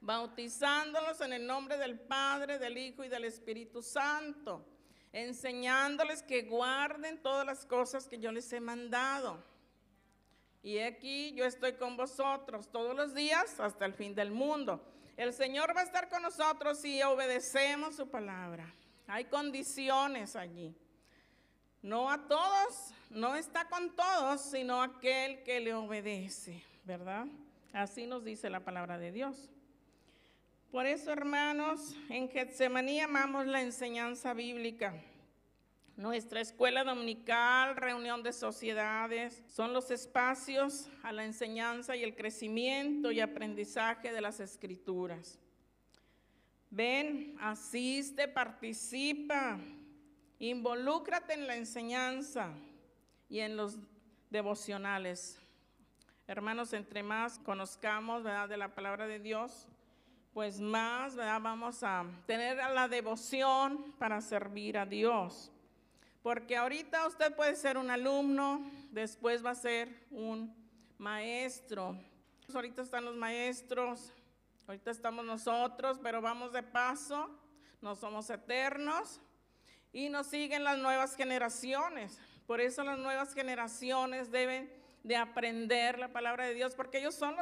bautizándolos 0.00 1.20
en 1.20 1.32
el 1.32 1.46
nombre 1.46 1.76
del 1.76 1.98
Padre, 1.98 2.58
del 2.58 2.78
Hijo 2.78 3.04
y 3.04 3.08
del 3.08 3.24
Espíritu 3.24 3.82
Santo 3.82 4.64
enseñándoles 5.12 6.22
que 6.22 6.42
guarden 6.42 7.20
todas 7.22 7.44
las 7.44 7.66
cosas 7.66 8.06
que 8.06 8.18
yo 8.18 8.32
les 8.32 8.52
he 8.52 8.60
mandado. 8.60 9.42
Y 10.62 10.78
aquí 10.78 11.32
yo 11.32 11.44
estoy 11.44 11.74
con 11.74 11.96
vosotros 11.96 12.68
todos 12.70 12.94
los 12.94 13.14
días 13.14 13.58
hasta 13.60 13.86
el 13.86 13.94
fin 13.94 14.14
del 14.14 14.30
mundo. 14.30 14.84
El 15.16 15.32
Señor 15.32 15.74
va 15.76 15.80
a 15.80 15.84
estar 15.84 16.08
con 16.08 16.22
nosotros 16.22 16.78
si 16.78 17.02
obedecemos 17.02 17.96
su 17.96 18.08
palabra. 18.08 18.72
Hay 19.06 19.24
condiciones 19.24 20.36
allí. 20.36 20.74
No 21.82 22.10
a 22.10 22.28
todos, 22.28 22.94
no 23.08 23.36
está 23.36 23.66
con 23.68 23.96
todos, 23.96 24.40
sino 24.42 24.82
aquel 24.82 25.42
que 25.42 25.60
le 25.60 25.72
obedece, 25.72 26.62
¿verdad? 26.84 27.26
Así 27.72 28.06
nos 28.06 28.22
dice 28.22 28.50
la 28.50 28.60
palabra 28.60 28.98
de 28.98 29.12
Dios. 29.12 29.50
Por 30.70 30.86
eso, 30.86 31.10
hermanos, 31.10 31.96
en 32.08 32.28
Getsemaní 32.28 33.00
amamos 33.00 33.44
la 33.44 33.60
enseñanza 33.60 34.34
bíblica. 34.34 34.94
Nuestra 35.96 36.40
escuela 36.40 36.84
dominical, 36.84 37.74
reunión 37.74 38.22
de 38.22 38.32
sociedades, 38.32 39.42
son 39.48 39.72
los 39.72 39.90
espacios 39.90 40.88
a 41.02 41.10
la 41.10 41.24
enseñanza 41.24 41.96
y 41.96 42.04
el 42.04 42.14
crecimiento 42.14 43.10
y 43.10 43.18
aprendizaje 43.18 44.12
de 44.12 44.20
las 44.20 44.38
escrituras. 44.38 45.40
Ven, 46.70 47.34
asiste, 47.40 48.28
participa, 48.28 49.58
involúcrate 50.38 51.34
en 51.34 51.48
la 51.48 51.56
enseñanza 51.56 52.54
y 53.28 53.40
en 53.40 53.56
los 53.56 53.76
devocionales. 54.30 55.40
Hermanos, 56.28 56.72
entre 56.74 57.02
más 57.02 57.40
conozcamos 57.40 58.22
¿verdad? 58.22 58.48
de 58.48 58.56
la 58.56 58.72
palabra 58.72 59.08
de 59.08 59.18
Dios, 59.18 59.66
pues 60.32 60.60
más 60.60 61.16
vamos 61.16 61.82
a 61.82 62.04
tener 62.26 62.56
la 62.56 62.88
devoción 62.88 63.92
para 63.98 64.20
servir 64.20 64.78
a 64.78 64.86
Dios. 64.86 65.50
Porque 66.22 66.56
ahorita 66.56 67.06
usted 67.06 67.34
puede 67.34 67.56
ser 67.56 67.78
un 67.78 67.90
alumno, 67.90 68.70
después 68.90 69.44
va 69.44 69.50
a 69.50 69.54
ser 69.54 70.06
un 70.10 70.54
maestro. 70.98 71.98
Ahorita 72.54 72.82
están 72.82 73.04
los 73.04 73.16
maestros, 73.16 74.12
ahorita 74.66 74.90
estamos 74.90 75.24
nosotros, 75.24 75.98
pero 76.02 76.20
vamos 76.20 76.52
de 76.52 76.62
paso, 76.62 77.30
no 77.80 77.94
somos 77.94 78.28
eternos 78.28 79.20
y 79.92 80.08
nos 80.08 80.26
siguen 80.26 80.64
las 80.64 80.78
nuevas 80.78 81.16
generaciones. 81.16 82.18
Por 82.46 82.60
eso 82.60 82.84
las 82.84 82.98
nuevas 82.98 83.34
generaciones 83.34 84.30
deben 84.30 84.70
de 85.02 85.16
aprender 85.16 85.98
la 85.98 86.08
palabra 86.08 86.44
de 86.44 86.54
Dios, 86.54 86.74
porque 86.74 86.98
ellos 86.98 87.14
son 87.14 87.36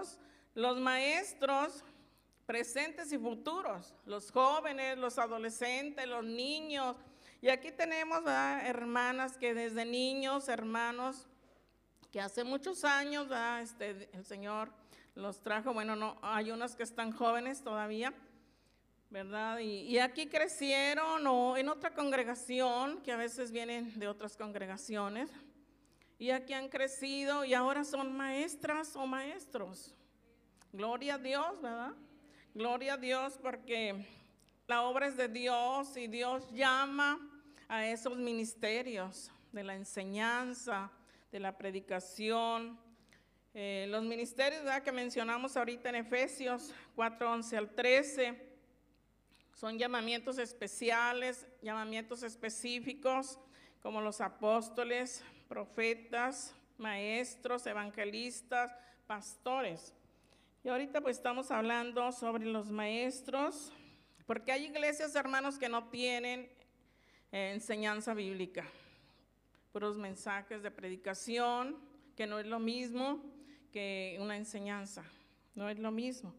los 0.54 0.78
maestros 0.78 1.85
presentes 2.49 3.12
y 3.12 3.19
futuros, 3.19 3.95
los 4.07 4.31
jóvenes, 4.31 4.97
los 4.97 5.19
adolescentes, 5.19 6.09
los 6.09 6.25
niños 6.25 6.97
Y 7.43 7.50
aquí 7.50 7.71
tenemos 7.71 8.23
hermanas 8.64 9.37
que 9.37 9.52
desde 9.52 9.85
niños, 9.85 10.49
hermanos, 10.49 11.28
que 12.11 12.23
hace 12.23 12.45
muchos 12.45 12.85
años 12.85 13.28
este, 13.62 14.09
el 14.14 14.25
Señor 14.25 14.73
los 15.14 15.43
trajo, 15.43 15.75
bueno, 15.75 15.95
no, 15.95 16.19
hay 16.23 16.50
unas 16.50 16.75
que 16.75 16.85
están 16.85 17.12
jóvenes 17.12 17.62
todavía, 17.62 18.14
¿verdad? 19.11 19.59
Y, 19.59 19.99
aquí 19.99 20.26
crecieron 20.26 21.26
o 21.26 21.55
en 21.59 21.69
otra 21.69 21.93
congregación, 21.93 23.02
que 23.02 23.12
a 23.12 23.17
veces 23.17 23.52
vienen 23.52 23.99
de 23.99 24.09
otras 24.09 24.38
congregaciones, 24.38 25.28
y 26.19 26.31
aquí 26.31 26.55
han 26.55 26.71
crecido 26.71 27.45
y 27.45 27.52
ahora 27.52 27.85
son 27.85 28.17
maestras 28.17 28.97
o 28.97 29.07
maestros. 29.07 29.95
Gloria 30.73 31.17
a 31.17 31.19
Dios, 31.19 31.61
¿verdad? 31.61 31.93
Gloria 32.59 32.95
a 32.95 32.97
Dios 32.97 33.38
porque 33.41 34.05
la 34.67 34.83
obra 34.83 35.07
es 35.07 35.17
de 35.17 35.29
Dios 35.29 35.97
y 35.97 36.09
Dios 36.09 36.50
llama 36.53 37.21
a 37.69 37.87
esos 37.87 38.17
ministerios 38.17 39.31
de 39.53 39.62
la 39.62 39.77
enseñanza, 39.77 40.91
de 41.31 41.38
la 41.38 41.57
predicación. 41.57 42.77
Eh, 43.55 43.87
los 43.91 44.03
ministerios 44.03 44.65
que 44.83 44.91
mencionamos 44.91 45.57
ahorita 45.57 45.91
en 45.91 45.95
Efesios 45.95 46.75
4, 46.97 47.31
11 47.31 47.57
al 47.57 47.71
13 47.77 48.53
son 49.55 49.79
llamamientos 49.79 50.38
especiales, 50.38 51.47
llamamientos 51.62 52.25
específicos, 52.25 53.38
como 53.81 54.00
los 54.00 54.21
apóstoles, 54.21 55.23
profetas, 55.47 56.57
maestros, 56.77 57.69
evangelistas, 57.69 58.75
pastores. 59.07 59.95
Y 60.65 60.69
ahorita 60.71 61.00
pues 61.00 61.17
estamos 61.17 61.53
hablando 61.53 62.11
sobre 62.11 62.45
los 62.45 62.71
maestros, 62.71 63.73
porque 64.27 64.50
hay 64.50 64.65
iglesias, 64.67 65.15
hermanos, 65.15 65.57
que 65.57 65.69
no 65.69 65.88
tienen 65.88 66.50
enseñanza 67.31 68.12
bíblica, 68.12 68.65
puros 69.73 69.97
mensajes 69.97 70.65
de 70.65 70.73
predicación, 70.73 71.79
que 72.17 72.27
no 72.27 72.41
es 72.41 72.47
lo 72.47 72.59
mismo 72.59 73.23
que 73.73 74.19
una 74.21 74.37
enseñanza, 74.37 75.05
no 75.55 75.69
es 75.69 75.79
lo 75.79 75.93
mismo. 75.93 76.35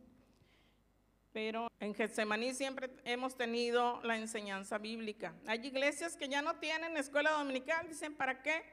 Pero 1.32 1.70
en 1.80 1.96
Getsemaní 1.96 2.54
siempre 2.54 2.90
hemos 3.06 3.38
tenido 3.38 4.02
la 4.04 4.18
enseñanza 4.18 4.78
bíblica. 4.78 5.34
Hay 5.48 5.66
iglesias 5.66 6.18
que 6.18 6.28
ya 6.28 6.42
no 6.42 6.56
tienen 6.56 6.98
escuela 6.98 7.32
dominical, 7.32 7.88
dicen, 7.88 8.14
¿para 8.16 8.42
qué? 8.42 8.64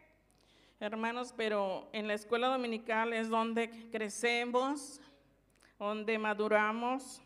Hermanos, 0.80 1.32
pero 1.36 1.88
en 1.92 2.08
la 2.08 2.14
escuela 2.14 2.48
dominical 2.48 3.12
es 3.12 3.28
donde 3.28 3.70
crecemos, 3.90 5.00
donde 5.78 6.18
maduramos 6.18 7.20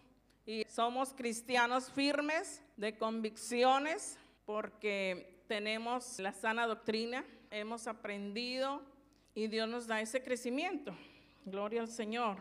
y 0.47 0.65
somos 0.69 1.13
cristianos 1.15 1.91
firmes 1.91 2.63
de 2.77 2.97
convicciones 2.97 4.19
porque 4.45 5.43
tenemos 5.47 6.19
la 6.19 6.33
sana 6.33 6.67
doctrina, 6.67 7.25
hemos 7.51 7.87
aprendido 7.87 8.83
y 9.35 9.47
Dios 9.47 9.69
nos 9.69 9.87
da 9.87 10.01
ese 10.01 10.23
crecimiento. 10.23 10.95
Gloria 11.45 11.83
al 11.83 11.89
Señor. 11.89 12.39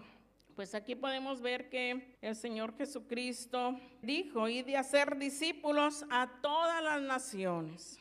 Pues 0.56 0.76
aquí 0.76 0.94
podemos 0.94 1.42
ver 1.42 1.70
que 1.70 2.18
el 2.22 2.36
Señor 2.36 2.76
Jesucristo 2.76 3.80
dijo, 4.02 4.50
y 4.50 4.62
de 4.62 4.76
hacer 4.76 5.18
discípulos 5.18 6.06
a 6.10 6.30
todas 6.42 6.84
las 6.84 7.02
naciones, 7.02 7.98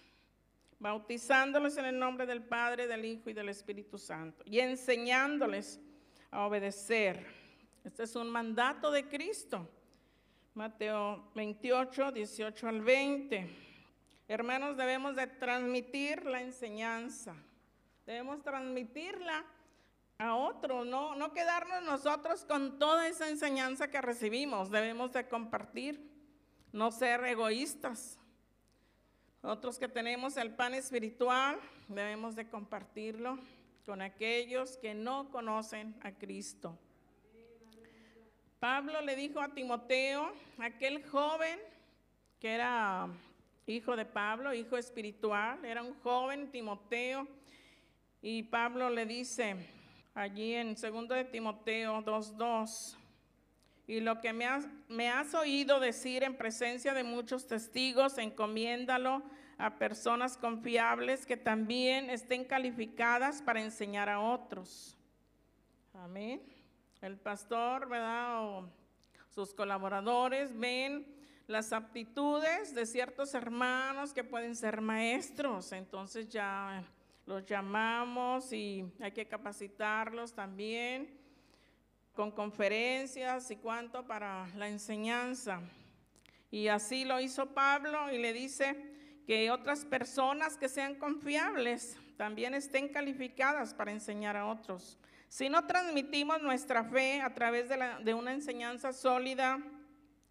bautizándoles 0.80 1.76
en 1.76 1.84
el 1.84 1.98
nombre 1.98 2.26
del 2.26 2.42
Padre, 2.42 2.88
del 2.88 3.04
Hijo 3.04 3.30
y 3.30 3.32
del 3.32 3.48
Espíritu 3.50 3.96
Santo, 3.96 4.42
y 4.44 4.58
enseñándoles 4.58 5.80
a 6.32 6.46
obedecer. 6.46 7.38
Este 7.88 8.02
es 8.02 8.16
un 8.16 8.28
mandato 8.28 8.90
de 8.90 9.09
Cristo. 9.09 9.66
Mateo 10.52 11.30
28, 11.35 12.12
18 12.12 12.68
al 12.68 12.83
20. 12.83 13.49
Hermanos, 14.28 14.76
debemos 14.76 15.16
de 15.16 15.26
transmitir 15.26 16.26
la 16.26 16.42
enseñanza. 16.42 17.35
Debemos 18.04 18.42
transmitirla 18.42 19.42
a 20.18 20.35
otro, 20.35 20.85
no, 20.85 21.14
no 21.14 21.33
quedarnos 21.33 21.83
nosotros 21.83 22.45
con 22.45 22.78
toda 22.78 23.09
esa 23.09 23.30
enseñanza 23.30 23.91
que 23.91 24.02
recibimos, 24.02 24.71
debemos 24.71 25.15
de 25.15 25.26
compartir, 25.26 26.12
no 26.73 26.91
ser 26.91 27.25
egoístas. 27.25 28.19
Nosotros 29.43 29.78
que 29.78 29.89
tenemos 29.89 30.36
el 30.36 30.54
pan 30.54 30.75
espiritual, 30.75 31.58
debemos 31.89 32.36
de 32.36 32.50
compartirlo 32.50 33.39
con 33.86 34.02
aquellos 34.02 34.76
que 34.76 34.93
no 34.93 35.30
conocen 35.30 35.97
a 36.02 36.12
Cristo. 36.12 36.78
Pablo 38.60 39.00
le 39.02 39.14
dijo 39.14 39.40
a 39.40 39.49
Timoteo, 39.49 40.32
aquel 40.58 41.04
joven 41.04 41.58
que 42.40 42.54
era 42.54 43.08
hijo 43.66 43.97
de 43.97 44.04
Pablo, 44.04 44.52
hijo 44.52 44.76
espiritual, 44.76 45.64
era 45.64 45.82
un 45.82 45.94
joven 46.00 46.50
Timoteo, 46.50 47.26
y 48.21 48.42
Pablo 48.44 48.90
le 48.90 49.06
dice, 49.06 49.56
allí 50.14 50.54
en 50.54 50.75
2 50.75 51.08
de 51.08 51.25
Timoteo 51.25 52.02
2.2. 52.02 52.97
Y 53.86 54.00
lo 54.00 54.21
que 54.21 54.32
me 54.32 54.44
has, 54.44 54.66
me 54.88 55.08
has 55.08 55.34
oído 55.34 55.78
decir 55.80 56.25
en 56.25 56.36
presencia 56.36 56.94
de 56.94 57.04
muchos 57.04 57.47
testigos, 57.47 58.18
encomiéndalo 58.18 59.23
a 59.56 59.78
personas 59.78 60.36
confiables 60.36 61.26
que 61.26 61.36
también 61.36 62.10
estén 62.10 62.44
calificadas 62.44 63.40
para 63.40 63.62
enseñar 63.62 64.08
a 64.08 64.21
otros. 64.21 64.97
Amén. 65.94 66.57
El 67.00 67.17
pastor, 67.17 67.89
¿verdad? 67.89 68.45
O 68.45 68.69
sus 69.30 69.54
colaboradores 69.54 70.58
ven 70.58 71.06
las 71.47 71.73
aptitudes 71.73 72.75
de 72.75 72.87
ciertos 72.87 73.34
hermanos 73.34 74.13
que 74.13 74.25
pueden 74.25 74.56
ser 74.56 74.80
maestros. 74.80 75.71
Entonces 75.73 76.28
ya 76.28 76.82
los 77.25 77.47
llamamos 77.47 78.52
y 78.52 78.84
hay 79.00 79.13
que 79.13 79.28
capacitarlos 79.28 80.32
también 80.32 81.17
con 82.15 82.32
conferencias 82.32 83.49
y 83.52 83.56
cuanto 83.56 84.04
para 84.04 84.49
la 84.56 84.69
enseñanza. 84.69 85.61
Y 86.50 86.67
así 86.67 87.04
lo 87.04 87.21
hizo 87.21 87.47
Pablo 87.54 88.11
y 88.11 88.19
le 88.19 88.32
dice 88.32 88.76
que 89.25 89.52
otras 89.52 89.84
personas 89.84 90.56
que 90.56 90.69
sean 90.69 90.97
confiables 90.97 91.97
también 92.17 92.54
estén 92.54 92.89
calificadas 92.89 93.73
para 93.73 93.93
enseñar 93.93 94.37
a 94.37 94.47
otros. 94.47 94.99
Si 95.28 95.50
no 95.50 95.67
transmitimos 95.67 96.41
nuestra 96.43 96.84
fe 96.84 97.21
a 97.21 97.34
través 97.34 97.69
de, 97.69 98.14
una 98.14 98.32
enseñanza 98.32 98.93
sólida 98.93 99.58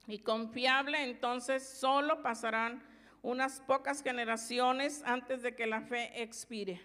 y 0.07 0.19
confiable, 0.19 1.03
entonces 1.03 1.67
solo 1.67 2.23
pasarán 2.23 2.83
unas 3.21 3.61
pocas 3.61 4.01
generaciones 4.01 5.03
antes 5.05 5.43
de 5.43 5.55
que 5.55 5.67
la 5.67 5.81
fe 5.81 6.23
expire. 6.23 6.81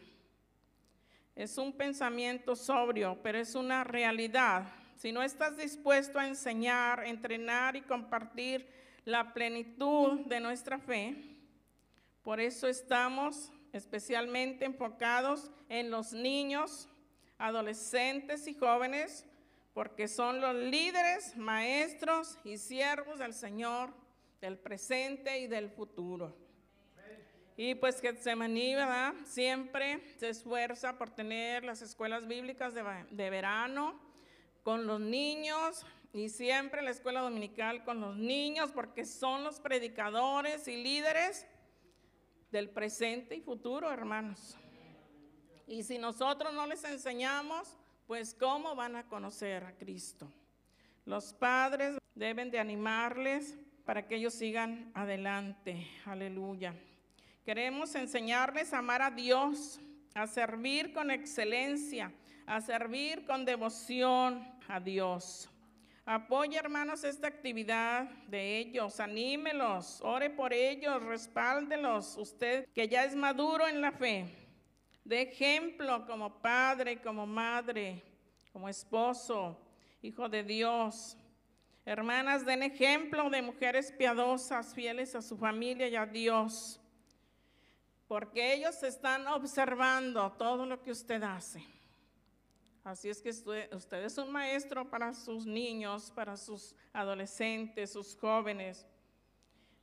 Es 1.34 1.56
un 1.56 1.72
pensamiento 1.72 2.54
sobrio, 2.54 3.18
pero 3.22 3.38
es 3.38 3.54
una 3.54 3.82
realidad. 3.82 4.66
Si 4.96 5.10
no 5.10 5.22
estás 5.22 5.56
dispuesto 5.56 6.18
a 6.18 6.28
enseñar, 6.28 7.06
entrenar 7.06 7.76
y 7.76 7.80
compartir 7.80 8.68
la 9.06 9.32
plenitud 9.32 10.26
de 10.26 10.38
nuestra 10.40 10.78
fe, 10.78 11.16
por 12.22 12.40
eso 12.40 12.68
estamos 12.68 13.50
especialmente 13.72 14.66
enfocados 14.66 15.50
en 15.70 15.90
los 15.90 16.12
niños, 16.12 16.90
adolescentes 17.42 18.46
y 18.46 18.54
jóvenes, 18.54 19.26
porque 19.74 20.06
son 20.06 20.40
los 20.40 20.54
líderes, 20.54 21.36
maestros 21.36 22.38
y 22.44 22.56
siervos 22.56 23.18
del 23.18 23.34
Señor 23.34 23.92
del 24.40 24.58
presente 24.58 25.40
y 25.40 25.46
del 25.46 25.70
futuro. 25.70 26.36
Y 27.56 27.74
pues 27.74 28.00
Getsemaní, 28.00 28.74
¿verdad? 28.74 29.14
Siempre 29.24 30.00
se 30.18 30.28
esfuerza 30.28 30.96
por 30.98 31.10
tener 31.10 31.64
las 31.64 31.82
escuelas 31.82 32.26
bíblicas 32.26 32.74
de, 32.74 33.30
verano 33.30 34.00
con 34.62 34.86
los 34.86 35.00
niños 35.00 35.84
y 36.12 36.28
siempre 36.28 36.80
la 36.82 36.90
escuela 36.90 37.20
dominical 37.20 37.84
con 37.84 38.00
los 38.00 38.16
niños 38.16 38.70
porque 38.72 39.04
son 39.04 39.44
los 39.44 39.60
predicadores 39.60 40.66
y 40.68 40.82
líderes 40.82 41.46
del 42.50 42.70
presente 42.70 43.34
y 43.34 43.40
futuro, 43.40 43.90
hermanos. 43.90 44.56
Y 45.72 45.82
si 45.84 45.96
nosotros 45.96 46.52
no 46.52 46.66
les 46.66 46.84
enseñamos, 46.84 47.78
pues 48.06 48.36
¿cómo 48.38 48.76
van 48.76 48.94
a 48.94 49.04
conocer 49.04 49.64
a 49.64 49.72
Cristo? 49.72 50.30
Los 51.06 51.32
padres 51.32 51.96
deben 52.14 52.50
de 52.50 52.58
animarles 52.58 53.56
para 53.86 54.06
que 54.06 54.16
ellos 54.16 54.34
sigan 54.34 54.92
adelante. 54.92 55.88
Aleluya. 56.04 56.74
Queremos 57.46 57.94
enseñarles 57.94 58.74
a 58.74 58.80
amar 58.80 59.00
a 59.00 59.10
Dios, 59.10 59.80
a 60.12 60.26
servir 60.26 60.92
con 60.92 61.10
excelencia, 61.10 62.12
a 62.44 62.60
servir 62.60 63.24
con 63.24 63.46
devoción 63.46 64.46
a 64.68 64.78
Dios. 64.78 65.48
Apoye, 66.04 66.58
hermanos, 66.58 67.02
esta 67.02 67.28
actividad 67.28 68.10
de 68.28 68.58
ellos, 68.58 69.00
anímelos, 69.00 70.02
ore 70.02 70.28
por 70.28 70.52
ellos, 70.52 71.02
respáldelos. 71.02 72.18
Usted 72.18 72.68
que 72.74 72.88
ya 72.88 73.04
es 73.04 73.16
maduro 73.16 73.66
en 73.66 73.80
la 73.80 73.92
fe, 73.92 74.41
de 75.04 75.22
ejemplo 75.22 76.06
como 76.06 76.40
padre, 76.40 77.00
como 77.00 77.26
madre, 77.26 78.02
como 78.52 78.68
esposo, 78.68 79.58
hijo 80.02 80.28
de 80.28 80.42
Dios. 80.42 81.16
Hermanas, 81.84 82.46
den 82.46 82.62
ejemplo 82.62 83.28
de 83.30 83.42
mujeres 83.42 83.92
piadosas, 83.92 84.72
fieles 84.74 85.14
a 85.14 85.22
su 85.22 85.36
familia 85.36 85.88
y 85.88 85.96
a 85.96 86.06
Dios. 86.06 86.78
porque 88.12 88.52
ellos 88.52 88.82
están 88.82 89.26
observando 89.26 90.30
todo 90.32 90.66
lo 90.66 90.82
que 90.82 90.90
usted 90.90 91.22
hace. 91.22 91.64
Así 92.84 93.08
es 93.08 93.22
que 93.22 93.30
usted, 93.30 94.04
es 94.04 94.18
un 94.18 94.30
maestro 94.30 94.90
para 94.90 95.14
sus 95.14 95.46
niños, 95.46 96.12
para 96.14 96.36
sus 96.36 96.74
adolescentes, 96.92 97.92
sus 97.92 98.14
jóvenes. 98.14 98.86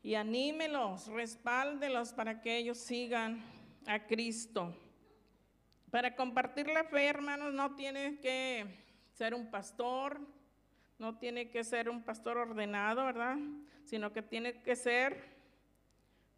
Y 0.04 0.14
anímelos, 0.14 1.08
respáldelos 1.08 2.14
para 2.14 2.40
que 2.40 2.58
ellos 2.58 2.78
sigan 2.78 3.44
a 3.88 4.06
Cristo. 4.06 4.76
Para 5.92 6.16
compartir 6.16 6.68
la 6.68 6.84
fe, 6.84 7.08
hermanos, 7.08 7.52
no 7.52 7.76
tiene 7.76 8.20
que 8.20 8.66
ser 9.14 9.34
un 9.34 9.50
pastor, 9.50 10.20
no 11.00 11.18
tiene 11.18 11.50
que 11.50 11.64
ser 11.64 11.90
un 11.90 12.04
pastor 12.04 12.38
ordenado, 12.38 13.06
¿verdad? 13.06 13.38
Sino 13.86 14.14
que 14.14 14.22
tiene 14.22 14.62
que 14.62 14.76
ser, 14.76 15.24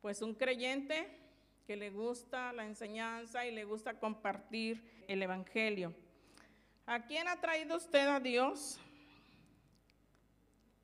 pues, 0.02 0.22
un 0.22 0.36
creyente 0.36 1.18
que 1.68 1.76
le 1.76 1.90
gusta 1.90 2.54
la 2.54 2.66
enseñanza 2.66 3.46
y 3.46 3.52
le 3.52 3.66
gusta 3.66 4.00
compartir 4.00 5.04
el 5.10 5.22
Evangelio. 5.22 5.94
¿A 6.86 7.06
quién 7.06 7.28
ha 7.28 7.42
traído 7.42 7.76
usted 7.76 8.08
a 8.08 8.22
Dios? 8.22 8.80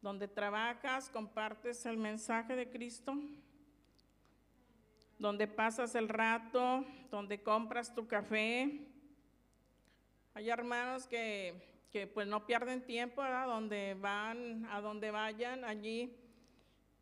Donde 0.01 0.27
trabajas, 0.27 1.10
compartes 1.10 1.86
el 1.86 1.95
mensaje 1.95 2.56
de 2.56 2.69
Cristo. 2.69 3.17
Donde 5.19 5.47
pasas 5.47 5.95
el 5.95 6.10
rato, 6.10 6.86
donde 7.10 7.41
compras 7.41 7.93
tu 7.93 8.08
café. 8.08 8.88
Hay 10.34 10.49
hermanos 10.49 11.08
que, 11.08 11.63
pues 12.13 12.27
no 12.27 12.45
pierden 12.45 12.86
tiempo, 12.86 13.23
¿verdad? 13.23 13.47
Donde 13.47 13.95
van, 13.95 14.67
a 14.71 14.82
donde 14.82 15.10
vayan, 15.10 15.63
allí 15.63 16.15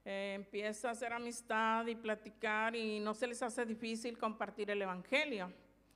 eh, 0.06 0.34
empieza 0.36 0.88
a 0.88 0.92
hacer 0.92 1.12
amistad 1.12 1.86
y 1.88 1.96
platicar 1.96 2.76
y 2.76 3.00
no 3.00 3.14
se 3.14 3.28
les 3.28 3.42
hace 3.44 3.66
difícil 3.66 4.18
compartir 4.18 4.72
el 4.72 4.82
Evangelio. 4.82 5.52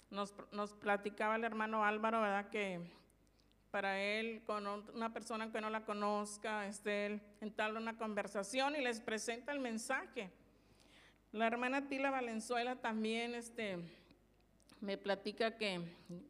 Nos, 0.09 0.33
platicaba 0.73 1.35
el 1.35 1.43
hermano 1.43 1.85
Álvaro, 1.85 2.19
¿verdad? 2.19 2.49
Que 2.49 2.81
para 3.69 4.01
él, 4.01 4.41
con 4.45 4.65
una 4.67 5.13
persona 5.13 5.51
que 5.51 5.61
no 5.61 5.69
la 5.69 5.85
conozca, 5.85 6.65
este, 6.65 7.05
él 7.05 7.21
entabla 7.39 7.79
una 7.79 7.97
conversación 7.97 8.75
y 8.75 8.81
les 8.81 8.99
presenta 8.99 9.51
el 9.51 9.59
mensaje. 9.59 10.31
La 11.31 11.45
hermana 11.45 11.87
Tila 11.87 12.09
Valenzuela 12.09 12.75
también 12.75 13.35
este, 13.35 13.77
me 14.81 14.97
platica 14.97 15.55
que 15.55 15.79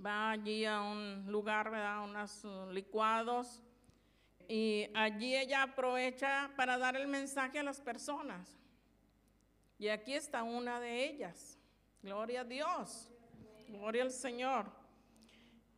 va 0.06 0.32
allí 0.32 0.66
a 0.66 0.82
un 0.82 1.26
lugar, 1.32 1.72
¿verdad? 1.72 2.04
Unos 2.04 2.46
licuados. 2.74 3.62
Y 4.50 4.90
allí 4.94 5.38
ella 5.38 5.64
aprovecha 5.64 6.52
para 6.58 6.78
dar 6.78 6.98
el 6.98 7.08
mensaje 7.08 7.60
a 7.60 7.64
las 7.64 7.80
personas. 7.80 8.60
Y 9.78 9.88
aquí 9.88 10.16
está 10.16 10.44
una 10.44 10.82
de 10.82 11.06
ellas. 11.06 11.58
Gloria 12.04 12.42
a 12.42 12.44
Dios. 12.44 13.10
Gloria 13.70 14.04
al 14.04 14.12
Señor. 14.12 14.66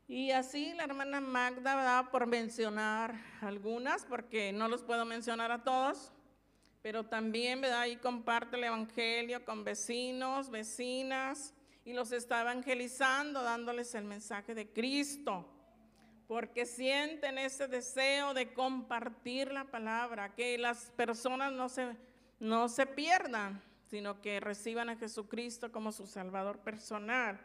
Y 0.08 0.32
así 0.32 0.74
la 0.74 0.86
hermana 0.86 1.22
Magda, 1.22 1.76
¿verdad? 1.76 2.10
por 2.10 2.26
mencionar 2.26 3.14
algunas, 3.42 4.04
porque 4.04 4.52
no 4.52 4.68
los 4.68 4.82
puedo 4.82 5.06
mencionar 5.06 5.52
a 5.52 5.64
todos, 5.64 6.12
pero 6.82 7.06
también 7.06 7.62
¿verdad? 7.62 7.82
ahí 7.82 7.98
comparte 7.98 8.58
el 8.58 8.64
Evangelio 8.64 9.44
con 9.46 9.64
vecinos, 9.64 10.50
vecinas, 10.50 11.54
y 11.84 11.94
los 11.94 12.12
está 12.12 12.42
evangelizando, 12.42 13.42
dándoles 13.42 13.96
el 13.96 14.06
mensaje 14.06 14.54
de 14.54 14.70
Cristo, 14.70 15.48
porque 16.28 16.66
sienten 16.66 17.38
ese 17.38 17.68
deseo 17.68 18.34
de 18.34 18.54
compartir 18.54 19.52
la 19.52 19.66
palabra, 19.66 20.34
que 20.36 20.58
las 20.58 20.92
personas 20.92 21.52
no 21.52 21.70
se, 21.70 21.96
no 22.40 22.70
se 22.70 22.86
pierdan, 22.86 23.62
sino 23.90 24.22
que 24.22 24.40
reciban 24.40 24.90
a 24.90 24.96
Jesucristo 24.96 25.72
como 25.72 25.92
su 25.92 26.08
Salvador 26.08 26.60
personal. 26.60 27.40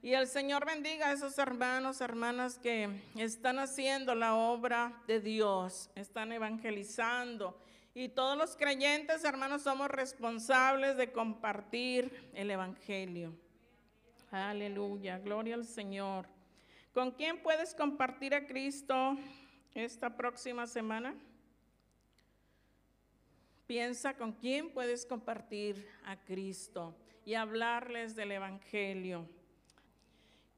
Y 0.00 0.12
el 0.14 0.26
Señor 0.26 0.64
bendiga 0.64 1.08
a 1.08 1.12
esos 1.12 1.38
hermanos, 1.38 2.00
hermanas 2.00 2.58
que 2.58 2.88
están 3.16 3.58
haciendo 3.58 4.14
la 4.14 4.34
obra 4.34 5.02
de 5.06 5.20
Dios, 5.20 5.90
están 5.94 6.32
evangelizando. 6.32 7.60
Y 7.98 8.08
todos 8.08 8.38
los 8.38 8.54
creyentes, 8.54 9.24
hermanos, 9.24 9.62
somos 9.62 9.90
responsables 9.90 10.96
de 10.96 11.10
compartir 11.10 12.30
el 12.32 12.48
Evangelio. 12.48 13.34
Aleluya, 14.30 15.18
gloria 15.18 15.56
al 15.56 15.64
Señor. 15.64 16.28
¿Con 16.94 17.10
quién 17.10 17.42
puedes 17.42 17.74
compartir 17.74 18.36
a 18.36 18.46
Cristo 18.46 19.16
esta 19.74 20.16
próxima 20.16 20.68
semana? 20.68 21.16
Piensa 23.66 24.16
con 24.16 24.30
quién 24.30 24.70
puedes 24.70 25.04
compartir 25.04 25.84
a 26.04 26.14
Cristo 26.18 26.94
y 27.24 27.34
hablarles 27.34 28.14
del 28.14 28.30
Evangelio. 28.30 29.28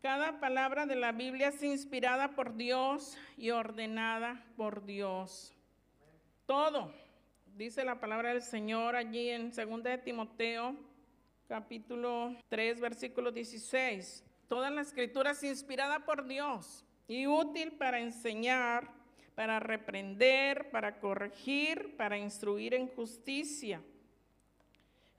Cada 0.03 0.41
palabra 0.41 0.85
de 0.85 0.97
la 0.97 1.13
Biblia 1.13 1.49
es 1.49 1.63
inspirada 1.63 2.33
por 2.35 2.55
Dios 2.55 3.17
y 3.39 3.49
ordenada 3.49 4.45
por 4.59 4.85
Dios. 4.85 5.55
Todo, 6.45 6.93
dice 7.57 7.85
la 7.85 8.01
palabra 8.01 8.31
del 8.31 8.43
Señor 8.43 8.97
allí 8.97 9.29
en 9.29 9.51
2 9.51 9.83
de 9.83 9.99
Timoteo, 9.99 10.77
capítulo 11.49 12.35
3, 12.49 12.81
versículo 12.81 13.31
16. 13.33 14.25
Toda 14.49 14.71
la 14.71 14.81
escritura 14.81 15.31
es 15.33 15.43
inspirada 15.43 16.05
por 16.05 16.27
Dios 16.27 16.85
y 17.07 17.27
útil 17.27 17.73
para 17.73 18.01
enseñar, 18.01 18.91
para 19.35 19.61
reprender, 19.61 20.71
para 20.71 20.99
corregir, 21.01 21.97
para 21.97 22.19
instruir 22.19 22.75
en 22.75 22.89
justicia. 22.89 23.83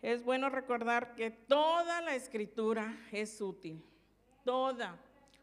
Es 0.02 0.24
bueno 0.24 0.50
recordar 0.50 1.15
que 1.15 1.32
toda 1.32 2.02
la 2.02 2.15
escritura 2.15 2.98
es 3.12 3.39
útil 3.39 3.84
toda. 4.44 4.98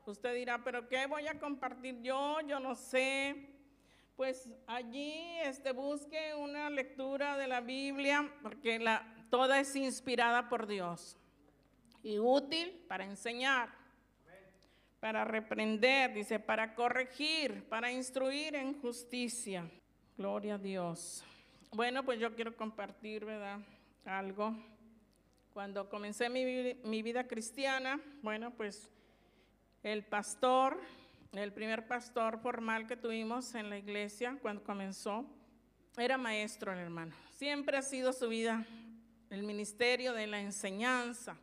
Usted 0.07 0.35
dirá, 0.35 0.63
pero 0.63 0.89
¿qué 0.89 1.07
voy 1.07 1.27
a 1.27 1.39
compartir 1.39 2.01
yo? 2.01 2.41
Yo 2.41 2.59
no 2.61 2.75
sé. 2.75 3.58
Pues 4.19 4.49
allí 4.67 5.15
este, 5.45 5.71
busque 5.71 6.35
una 6.35 6.69
lectura 6.71 7.39
de 7.39 7.47
la 7.47 7.61
Biblia, 7.61 8.29
porque 8.43 8.81
la, 8.81 9.07
toda 9.31 9.61
es 9.61 9.77
inspirada 9.77 10.49
por 10.49 10.67
Dios 10.67 11.17
y 12.03 12.19
útil 12.19 12.85
para 12.89 13.05
enseñar, 13.05 13.69
para 14.99 15.25
reprender, 15.25 16.15
dice, 16.15 16.41
para 16.41 16.75
corregir, 16.75 17.63
para 17.69 17.93
instruir 17.93 18.57
en 18.57 18.81
justicia. 18.81 19.71
Gloria 20.17 20.57
a 20.57 20.59
Dios. 20.59 21.23
Bueno, 21.71 22.05
pues 22.05 22.19
yo 22.19 22.35
quiero 22.35 22.57
compartir, 22.57 23.25
¿verdad? 23.25 23.61
Algo. 24.05 24.53
Cuando 25.55 25.89
comencé 25.89 26.29
mi, 26.29 27.03
vida 27.03 27.29
cristiana, 27.29 28.01
bueno, 28.23 28.51
pues 28.51 28.91
el 29.85 30.03
pastor, 30.03 30.81
el 31.33 31.53
primer 31.53 31.87
pastor 31.87 32.39
formal 32.39 32.87
que 32.87 32.97
tuvimos 32.97 33.55
en 33.55 33.69
la 33.69 33.79
iglesia 33.79 34.39
cuando 34.41 34.65
comenzó, 34.65 35.27
era 35.97 36.17
maestro, 36.17 36.73
el 36.73 36.79
hermano. 36.79 37.15
Siempre 37.37 37.77
ha 37.77 37.83
sido 37.83 38.13
su 38.13 38.29
vida 38.29 38.65
el 39.31 39.43
ministerio 39.43 40.15
de 40.15 40.27
la 40.27 40.41
enseñanza, 40.41 41.37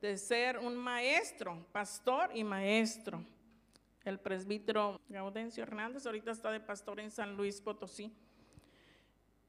de 0.00 0.16
ser 0.18 0.58
un 0.58 0.76
maestro, 0.76 1.66
pastor 1.72 2.30
y 2.34 2.44
maestro. 2.44 3.24
El 4.04 4.20
presbítero 4.20 5.00
Gaudencio 5.08 5.62
Hernández 5.62 6.06
ahorita 6.06 6.30
está 6.30 6.50
de 6.50 6.60
pastor 6.60 7.00
en 7.00 7.10
San 7.10 7.36
Luis 7.36 7.60
Potosí. 7.60 8.12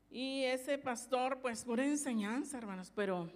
Y 0.09 0.43
ese 0.43 0.77
pastor, 0.77 1.39
pues, 1.41 1.63
pura 1.63 1.85
enseñanza, 1.85 2.57
hermanos, 2.57 2.91
pero 2.95 3.29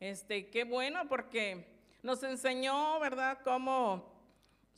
este, 0.00 0.50
qué 0.50 0.64
bueno 0.64 1.08
porque 1.08 1.78
nos 2.02 2.22
enseñó, 2.22 3.00
¿verdad?, 3.00 3.38
cómo 3.44 4.17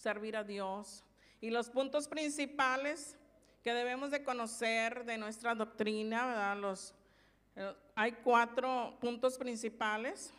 servir 0.00 0.36
a 0.36 0.44
Dios. 0.44 1.04
Y 1.40 1.50
los 1.50 1.68
puntos 1.68 2.08
principales 2.08 3.16
que 3.62 3.74
debemos 3.74 4.10
de 4.10 4.24
conocer 4.24 5.04
de 5.04 5.18
nuestra 5.18 5.54
doctrina, 5.54 6.26
¿verdad? 6.26 6.56
Los, 6.56 6.94
eh, 7.56 7.74
hay 7.94 8.12
cuatro 8.12 8.96
puntos 9.00 9.36
principales, 9.36 10.32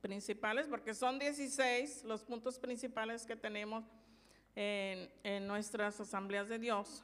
principales, 0.00 0.68
porque 0.68 0.94
son 0.94 1.18
16 1.18 2.04
los 2.04 2.22
puntos 2.22 2.58
principales 2.58 3.26
que 3.26 3.34
tenemos 3.34 3.84
en, 4.54 5.10
en 5.24 5.46
nuestras 5.48 5.98
asambleas 5.98 6.48
de 6.48 6.60
Dios, 6.60 7.02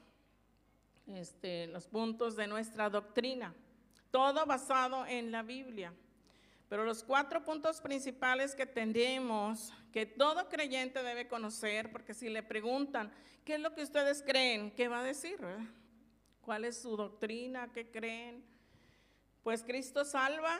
este, 1.07 1.67
los 1.67 1.87
puntos 1.87 2.37
de 2.37 2.47
nuestra 2.47 2.89
doctrina, 2.89 3.53
todo 4.11 4.45
basado 4.45 5.05
en 5.05 5.31
la 5.31 5.43
Biblia. 5.43 5.93
Pero 6.69 6.85
los 6.85 7.03
cuatro 7.03 7.43
puntos 7.43 7.81
principales 7.81 8.55
que 8.55 8.65
tenemos, 8.65 9.73
que 9.91 10.05
todo 10.05 10.47
creyente 10.49 11.03
debe 11.03 11.27
conocer, 11.27 11.91
porque 11.91 12.13
si 12.13 12.29
le 12.29 12.43
preguntan, 12.43 13.11
¿qué 13.43 13.55
es 13.55 13.59
lo 13.59 13.73
que 13.73 13.83
ustedes 13.83 14.23
creen? 14.23 14.71
¿Qué 14.71 14.87
va 14.87 15.01
a 15.01 15.03
decir? 15.03 15.39
¿Cuál 16.41 16.65
es 16.65 16.81
su 16.81 16.95
doctrina? 16.95 17.69
¿Qué 17.73 17.89
creen? 17.89 18.43
Pues 19.43 19.63
Cristo 19.63 20.05
salva. 20.05 20.59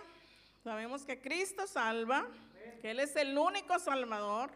Sabemos 0.63 1.05
que 1.05 1.21
Cristo 1.21 1.65
salva, 1.65 2.27
que 2.81 2.91
Él 2.91 2.99
es 2.99 3.15
el 3.15 3.37
único 3.37 3.79
salvador. 3.79 4.51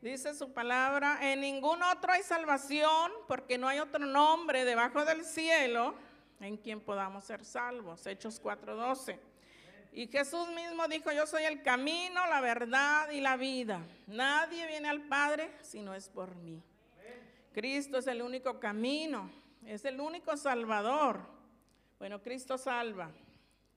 Dice 0.00 0.32
su 0.34 0.52
palabra, 0.52 1.18
en 1.32 1.40
ningún 1.40 1.82
otro 1.82 2.12
hay 2.12 2.22
salvación, 2.22 3.10
porque 3.26 3.58
no 3.58 3.66
hay 3.66 3.80
otro 3.80 4.06
nombre 4.06 4.64
debajo 4.64 5.04
del 5.04 5.24
cielo 5.24 5.94
en 6.40 6.56
quien 6.56 6.80
podamos 6.80 7.24
ser 7.24 7.44
salvos. 7.44 8.06
Hechos 8.06 8.40
4:12. 8.40 9.18
Y 9.92 10.06
Jesús 10.06 10.48
mismo 10.50 10.86
dijo, 10.86 11.10
yo 11.12 11.26
soy 11.26 11.44
el 11.44 11.62
camino, 11.62 12.26
la 12.26 12.40
verdad 12.40 13.10
y 13.10 13.20
la 13.20 13.36
vida. 13.36 13.80
Nadie 14.06 14.66
viene 14.66 14.88
al 14.88 15.02
Padre 15.02 15.50
si 15.62 15.80
no 15.80 15.94
es 15.94 16.08
por 16.08 16.34
mí. 16.36 16.62
Cristo 17.52 17.98
es 17.98 18.06
el 18.06 18.22
único 18.22 18.60
camino, 18.60 19.30
es 19.66 19.84
el 19.84 20.00
único 20.00 20.36
salvador. 20.36 21.20
Bueno, 21.98 22.22
Cristo 22.22 22.58
salva, 22.58 23.10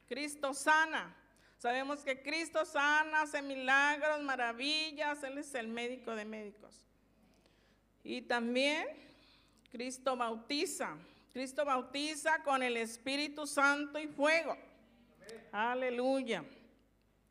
Cristo 0.08 0.54
sana. 0.54 1.15
Sabemos 1.58 2.00
que 2.00 2.21
Cristo 2.21 2.65
sana, 2.65 3.21
hace 3.21 3.41
milagros, 3.41 4.21
maravillas, 4.21 5.24
Él 5.24 5.38
es 5.38 5.54
el 5.56 5.67
médico 5.67 6.15
de 6.15 6.26
médicos. 6.26 6.88
Y 8.04 8.21
también 8.24 8.88
Cristo 9.71 10.15
bautiza, 10.17 10.97
Cristo 11.34 11.63
bautiza 11.63 12.43
con 12.43 12.62
el 12.62 12.78
Espíritu 12.78 13.47
Santo 13.47 14.00
y 14.00 14.08
fuego. 14.08 14.58
Aleluya. 15.51 16.43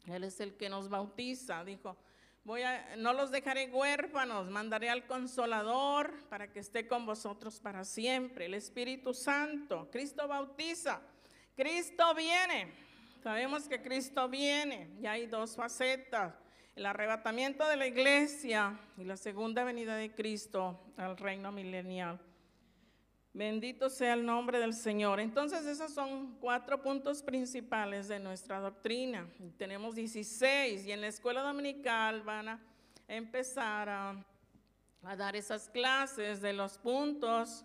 Él 0.07 0.25
es 0.25 0.41
el 0.41 0.57
que 0.57 0.69
nos 0.69 0.89
bautiza, 0.89 1.65
dijo. 1.65 1.97
Voy 2.43 2.63
a, 2.63 2.97
no 2.97 3.13
los 3.13 3.31
dejaré 3.31 3.71
huérfanos, 3.71 4.49
mandaré 4.49 4.89
al 4.89 5.07
consolador 5.07 6.27
para 6.29 6.51
que 6.51 6.61
esté 6.61 6.89
con 6.89 7.05
vosotros 7.05 7.61
para 7.61 7.85
siempre. 7.85 8.47
El 8.47 8.55
Espíritu 8.55 9.13
Santo, 9.13 9.91
Cristo 9.91 10.27
bautiza, 10.27 11.03
Cristo 11.55 12.15
viene. 12.15 12.73
Sabemos 13.23 13.69
que 13.69 13.83
Cristo 13.83 14.29
viene 14.31 14.97
y 15.03 15.07
hay 15.07 15.27
dos 15.27 15.55
facetas, 15.55 16.33
el 16.75 16.87
arrebatamiento 16.87 17.69
de 17.69 17.77
la 17.77 17.87
iglesia 17.87 18.81
y 18.97 19.05
la 19.05 19.19
segunda 19.19 19.63
venida 19.63 19.97
de 19.97 20.15
Cristo 20.15 20.81
al 20.97 21.19
reino 21.19 21.53
milenial. 21.53 22.19
Bendito 23.33 23.89
sea 23.89 24.15
el 24.15 24.27
nombre 24.27 24.59
del 24.59 24.75
Señor. 24.75 25.21
Entonces 25.21 25.65
esos 25.65 25.93
son 25.93 26.37
cuatro 26.41 26.83
puntos 26.83 27.23
principales 27.23 28.09
de 28.09 28.19
nuestra 28.19 28.59
doctrina. 28.59 29.29
Tenemos 29.57 29.95
16 29.95 30.85
y 30.85 30.91
en 30.91 31.01
la 31.01 31.07
escuela 31.07 31.43
dominical 31.43 32.23
van 32.23 32.49
a 32.49 32.61
empezar 33.07 33.89
a, 33.89 34.27
dar 35.17 35.37
esas 35.37 35.69
clases 35.69 36.41
de 36.43 36.53
los 36.53 36.77
puntos 36.77 37.65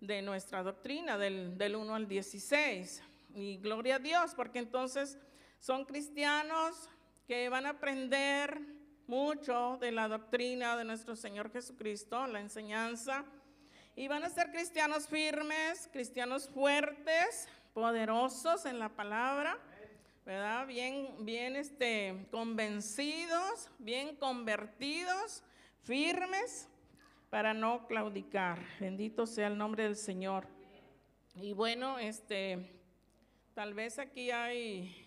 de 0.00 0.22
nuestra 0.22 0.62
doctrina, 0.62 1.18
del, 1.18 1.58
del 1.58 1.74
1 1.74 1.94
al 1.94 2.06
16. 2.06 3.02
Y 3.34 3.56
gloria 3.56 3.96
a 3.96 3.98
Dios, 3.98 4.32
porque 4.36 4.60
entonces 4.60 5.18
son 5.58 5.84
cristianos 5.86 6.88
que 7.26 7.48
van 7.48 7.66
a 7.66 7.70
aprender 7.70 8.60
mucho 9.08 9.76
de 9.80 9.90
la 9.90 10.06
doctrina 10.06 10.76
de 10.76 10.84
nuestro 10.84 11.16
Señor 11.16 11.50
Jesucristo, 11.50 12.28
la 12.28 12.40
enseñanza 12.40 13.24
y 13.96 14.08
van 14.08 14.24
a 14.24 14.30
ser 14.30 14.50
cristianos 14.50 15.06
firmes, 15.08 15.88
cristianos 15.92 16.48
fuertes, 16.48 17.48
poderosos 17.74 18.66
en 18.66 18.78
la 18.78 18.88
palabra, 18.88 19.58
¿verdad? 20.24 20.66
Bien, 20.66 21.08
bien 21.20 21.56
este, 21.56 22.26
convencidos, 22.30 23.70
bien 23.78 24.16
convertidos, 24.16 25.42
firmes, 25.82 26.68
para 27.30 27.54
no 27.54 27.86
claudicar. 27.86 28.58
Bendito 28.80 29.26
sea 29.26 29.46
el 29.46 29.56
nombre 29.56 29.84
del 29.84 29.96
Señor. 29.96 30.46
Y 31.34 31.52
bueno, 31.52 31.98
este, 31.98 32.58
tal 33.54 33.72
vez 33.72 33.98
aquí 33.98 34.30
hay 34.30 35.06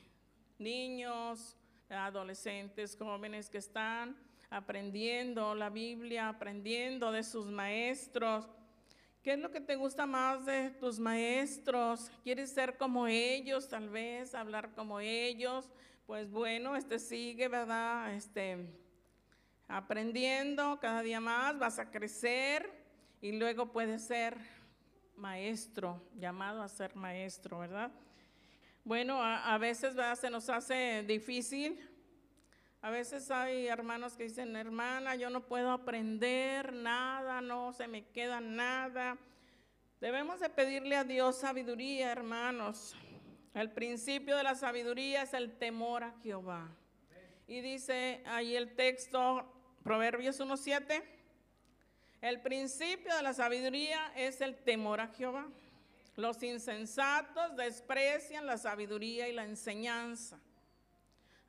niños, 0.58 1.58
adolescentes, 1.90 2.96
jóvenes 2.98 3.50
que 3.50 3.58
están 3.58 4.18
aprendiendo 4.50 5.54
la 5.56 5.70
Biblia, 5.70 6.30
aprendiendo 6.30 7.12
de 7.12 7.24
sus 7.24 7.48
maestros 7.48 8.48
¿Qué 9.24 9.32
es 9.32 9.40
lo 9.40 9.52
que 9.52 9.62
te 9.62 9.78
gusta 9.78 10.06
más 10.06 10.46
de 10.46 10.72
tus 10.72 11.00
maestros? 11.00 12.12
¿Quieres 12.26 12.52
ser 12.52 12.76
como 12.76 13.08
ellos, 13.08 13.70
tal 13.70 13.88
vez, 13.88 14.36
hablar 14.36 14.74
como 14.76 15.00
ellos? 15.00 15.70
Pues 16.06 16.30
bueno, 16.30 16.76
este 16.76 17.00
sigue, 17.00 17.48
¿verdad? 17.48 18.14
Este, 18.14 18.68
aprendiendo 19.70 20.78
cada 20.82 21.02
día 21.02 21.22
más, 21.22 21.58
vas 21.58 21.80
a 21.80 21.90
crecer 21.90 22.70
y 23.22 23.32
luego 23.32 23.72
puedes 23.72 24.04
ser 24.04 24.36
maestro, 25.16 26.04
llamado 26.16 26.62
a 26.62 26.68
ser 26.68 26.94
maestro, 26.94 27.60
¿verdad? 27.60 27.94
Bueno, 28.84 29.24
a, 29.24 29.58
veces 29.58 29.96
¿verdad? 29.96 30.18
se 30.18 30.30
nos 30.30 30.50
hace 30.50 31.02
difícil 31.08 31.80
a 32.84 32.90
veces 32.90 33.32
hay 33.32 33.68
hermanos 33.68 34.18
que 34.18 34.24
dicen, 34.24 34.58
hermana, 34.58 35.16
yo 35.16 35.30
no 35.30 35.48
puedo 35.48 35.72
aprender 35.72 36.74
nada, 36.74 37.40
no 37.40 37.72
se 37.72 37.88
me 37.88 38.04
queda 38.10 38.42
nada. 38.42 39.18
Debemos 40.02 40.42
de 40.42 40.50
pedirle 40.50 40.98
a 40.98 41.06
Dios 41.06 41.40
sabiduría, 41.40 42.12
hermanos. 42.12 42.94
El 43.54 43.72
principio 43.72 44.36
de 44.36 44.44
la 44.44 44.56
sabiduría 44.56 45.24
es 45.24 45.34
el 45.34 45.58
temor 45.58 46.04
a 46.04 46.12
Jehová. 46.22 46.70
Y 47.48 47.62
dice 47.62 48.22
ahí 48.26 48.54
el 48.54 48.76
texto, 48.76 49.50
Proverbios 49.82 50.42
1.7, 50.42 51.02
el 52.20 52.42
principio 52.42 53.16
de 53.16 53.24
la 53.24 53.34
sabiduría 53.34 54.12
es 54.18 54.42
el 54.42 54.58
temor 54.58 55.00
a 55.00 55.08
Jehová. 55.08 55.48
Los 56.18 56.44
insensatos 56.44 57.56
desprecian 57.56 58.46
la 58.46 58.58
sabiduría 58.58 59.30
y 59.30 59.32
la 59.32 59.46
enseñanza. 59.46 60.38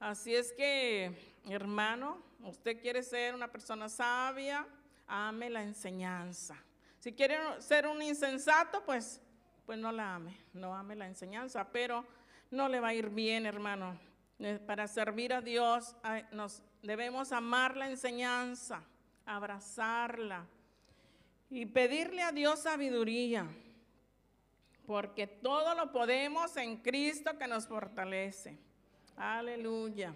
Así 0.04 0.34
es 0.34 0.52
que, 0.52 1.16
hermano, 1.48 2.22
usted 2.42 2.78
quiere 2.78 3.02
ser 3.02 3.34
una 3.34 3.50
persona 3.50 3.88
sabia, 3.88 4.66
ame 5.06 5.48
la 5.48 5.62
enseñanza. 5.62 6.62
Si 7.00 7.14
quiere 7.14 7.38
ser 7.60 7.86
un 7.86 8.02
insensato, 8.02 8.84
pues, 8.84 9.22
pues 9.64 9.78
no 9.78 9.90
la 9.90 10.16
ame, 10.16 10.36
no 10.52 10.74
ame 10.74 10.94
la 10.94 11.06
enseñanza, 11.06 11.66
pero 11.72 12.04
no 12.50 12.68
le 12.68 12.80
va 12.80 12.88
a 12.88 12.94
ir 12.94 13.08
bien, 13.08 13.46
hermano. 13.46 13.98
Eh, 14.40 14.60
para 14.66 14.86
servir 14.88 15.32
a 15.32 15.40
Dios 15.40 15.96
nos 16.32 16.62
debemos 16.82 17.32
amar 17.32 17.74
la 17.74 17.88
enseñanza, 17.88 18.82
abrazarla 19.24 20.44
y 21.48 21.64
pedirle 21.64 22.20
a 22.20 22.30
Dios 22.30 22.58
sabiduría, 22.58 23.46
porque 24.86 25.26
todo 25.26 25.74
lo 25.74 25.92
podemos 25.92 26.58
en 26.58 26.76
Cristo 26.82 27.38
que 27.38 27.46
nos 27.46 27.66
fortalece. 27.66 28.58
Aleluya. 29.16 30.12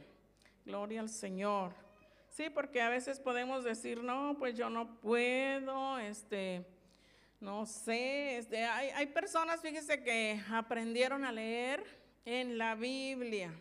Gloria 0.64 1.00
al 1.00 1.08
Señor. 1.08 1.72
Sí, 2.28 2.50
porque 2.50 2.82
a 2.82 2.88
veces 2.88 3.20
podemos 3.20 3.64
decir, 3.64 4.02
no, 4.02 4.36
pues 4.38 4.56
yo 4.56 4.68
no 4.70 5.00
puedo, 5.00 5.98
este, 5.98 6.64
no 7.40 7.64
sé, 7.64 8.38
este, 8.38 8.64
hay, 8.64 8.90
hay 8.90 9.06
personas, 9.06 9.60
fíjese, 9.60 10.02
que 10.02 10.40
aprendieron 10.50 11.24
a 11.24 11.32
leer 11.32 11.82
en 12.24 12.58
la 12.58 12.74
Biblia. 12.74 13.52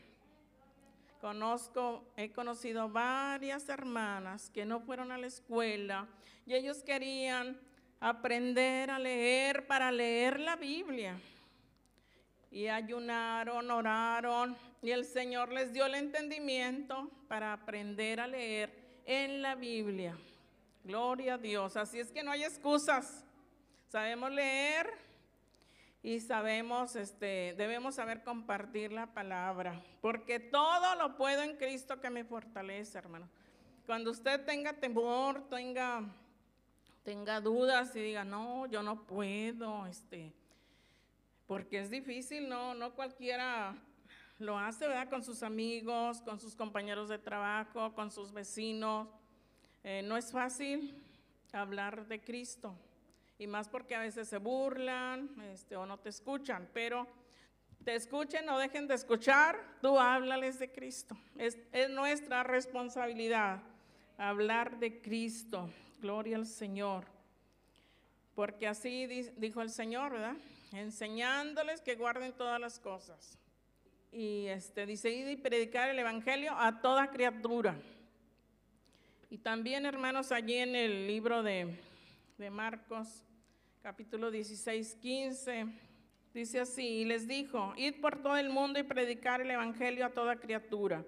Conozco, 1.21 2.03
he 2.15 2.31
conocido 2.31 2.89
varias 2.89 3.69
hermanas 3.69 4.49
que 4.49 4.65
no 4.65 4.79
fueron 4.79 5.11
a 5.11 5.17
la 5.17 5.27
escuela 5.27 6.07
y 6.45 6.53
ellos 6.53 6.83
querían 6.83 7.59
aprender 7.99 8.91
a 8.91 8.99
leer 8.99 9.65
para 9.65 9.91
leer 9.91 10.39
la 10.39 10.55
Biblia 10.55 11.19
y 12.57 12.69
ayunaron, 12.69 13.69
oraron 13.69 14.57
y 14.81 14.89
el 14.89 15.05
Señor 15.05 15.53
les 15.53 15.71
dio 15.71 15.85
el 15.85 15.93
entendimiento 15.93 17.07
para 17.27 17.53
aprender 17.53 18.19
a 18.19 18.25
leer 18.25 18.73
en 19.05 19.43
la 19.43 19.53
Biblia. 19.53 20.17
Gloria 20.83 21.35
a 21.35 21.37
Dios. 21.37 21.77
Así 21.77 21.99
es 21.99 22.11
que 22.11 22.23
no 22.23 22.31
hay 22.31 22.43
excusas. 22.43 23.23
Sabemos 23.89 24.31
leer 24.31 24.89
y 26.01 26.19
sabemos, 26.19 26.95
este, 26.95 27.53
debemos 27.59 27.93
saber 27.93 28.23
compartir 28.23 28.91
la 28.91 29.05
palabra, 29.05 29.79
porque 30.01 30.39
todo 30.39 30.95
lo 30.95 31.15
puedo 31.15 31.43
en 31.43 31.57
Cristo 31.57 32.01
que 32.01 32.09
me 32.09 32.23
fortalece, 32.23 32.97
hermano. 32.97 33.29
Cuando 33.85 34.09
usted 34.09 34.43
tenga 34.45 34.73
temor, 34.73 35.47
tenga, 35.47 36.03
tenga 37.03 37.39
dudas 37.39 37.95
y 37.95 37.99
diga, 37.99 38.23
no, 38.23 38.65
yo 38.65 38.81
no 38.81 39.05
puedo, 39.05 39.85
este, 39.85 40.33
porque 41.47 41.79
es 41.79 41.89
difícil, 41.89 42.47
no, 42.49 42.73
no 42.73 42.93
cualquiera 42.93 43.75
lo 44.37 44.59
hace, 44.59 44.87
¿verdad? 44.87 45.09
Con 45.09 45.23
sus 45.23 45.41
amigos, 45.41 46.21
con 46.21 46.39
sus 46.39 46.55
compañeros 46.55 47.09
de 47.09 47.17
trabajo, 47.17 47.93
con 47.95 48.11
sus 48.11 48.31
vecinos. 48.31 49.07
Eh, 49.83 50.01
no 50.03 50.17
es 50.17 50.31
fácil 50.31 50.93
hablar 51.53 52.07
de 52.07 52.19
Cristo, 52.19 52.75
y 53.39 53.47
más 53.47 53.69
porque 53.69 53.95
a 53.95 53.99
veces 53.99 54.27
se 54.27 54.37
burlan 54.37 55.29
este, 55.53 55.75
o 55.75 55.85
no 55.85 55.97
te 55.97 56.09
escuchan, 56.09 56.69
pero 56.73 57.07
te 57.83 57.95
escuchen 57.95 58.49
o 58.49 58.59
dejen 58.59 58.87
de 58.87 58.95
escuchar, 58.95 59.57
tú 59.81 59.97
háblales 59.97 60.59
de 60.59 60.71
Cristo. 60.71 61.15
Es 61.37 61.57
nuestra 61.89 62.43
responsabilidad 62.43 63.61
hablar 64.17 64.77
de 64.79 64.99
Cristo. 65.01 65.69
Gloria 66.01 66.35
al 66.35 66.45
Señor. 66.45 67.05
Porque 68.35 68.67
así 68.67 69.07
dijo 69.37 69.61
el 69.61 69.69
Señor, 69.69 70.11
¿verdad? 70.11 70.35
Enseñándoles 70.71 71.81
que 71.81 71.95
guarden 71.95 72.33
todas 72.33 72.59
las 72.59 72.79
cosas. 72.79 73.37
Y 74.11 74.47
este, 74.47 74.85
dice, 74.85 75.09
y 75.11 75.35
predicar 75.35 75.89
el 75.89 75.99
Evangelio 75.99 76.53
a 76.57 76.81
toda 76.81 77.11
criatura. 77.11 77.75
Y 79.29 79.37
también, 79.37 79.85
hermanos, 79.85 80.31
allí 80.31 80.55
en 80.55 80.75
el 80.75 81.07
libro 81.07 81.43
de, 81.43 81.77
de 82.37 82.49
Marcos, 82.49 83.23
capítulo 83.81 84.31
16, 84.31 84.95
15, 84.95 85.67
Dice 86.37 86.59
así, 86.59 86.85
y 86.85 87.05
les 87.05 87.27
dijo, 87.27 87.73
id 87.77 87.99
por 87.99 88.21
todo 88.21 88.37
el 88.37 88.51
mundo 88.51 88.77
y 88.77 88.83
predicar 88.83 89.41
el 89.41 89.49
Evangelio 89.49 90.05
a 90.05 90.11
toda 90.11 90.35
criatura. 90.35 91.03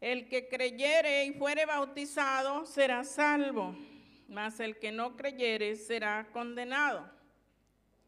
El 0.00 0.28
que 0.28 0.46
creyere 0.46 1.24
y 1.24 1.32
fuere 1.32 1.66
bautizado 1.66 2.64
será 2.64 3.02
salvo, 3.02 3.74
mas 4.28 4.60
el 4.60 4.78
que 4.78 4.92
no 4.92 5.16
creyere 5.16 5.74
será 5.74 6.28
condenado. 6.32 7.10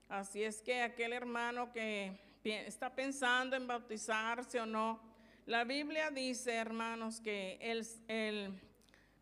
Así 0.09 0.43
es 0.43 0.63
que 0.63 0.81
aquel 0.81 1.13
hermano 1.13 1.71
que 1.71 2.19
está 2.43 2.95
pensando 2.95 3.57
en 3.57 3.67
bautizarse 3.67 4.59
o 4.59 4.65
no, 4.65 4.99
la 5.45 5.65
Biblia 5.65 6.11
dice, 6.11 6.55
hermanos, 6.55 7.21
que 7.21 7.59
el, 7.61 8.59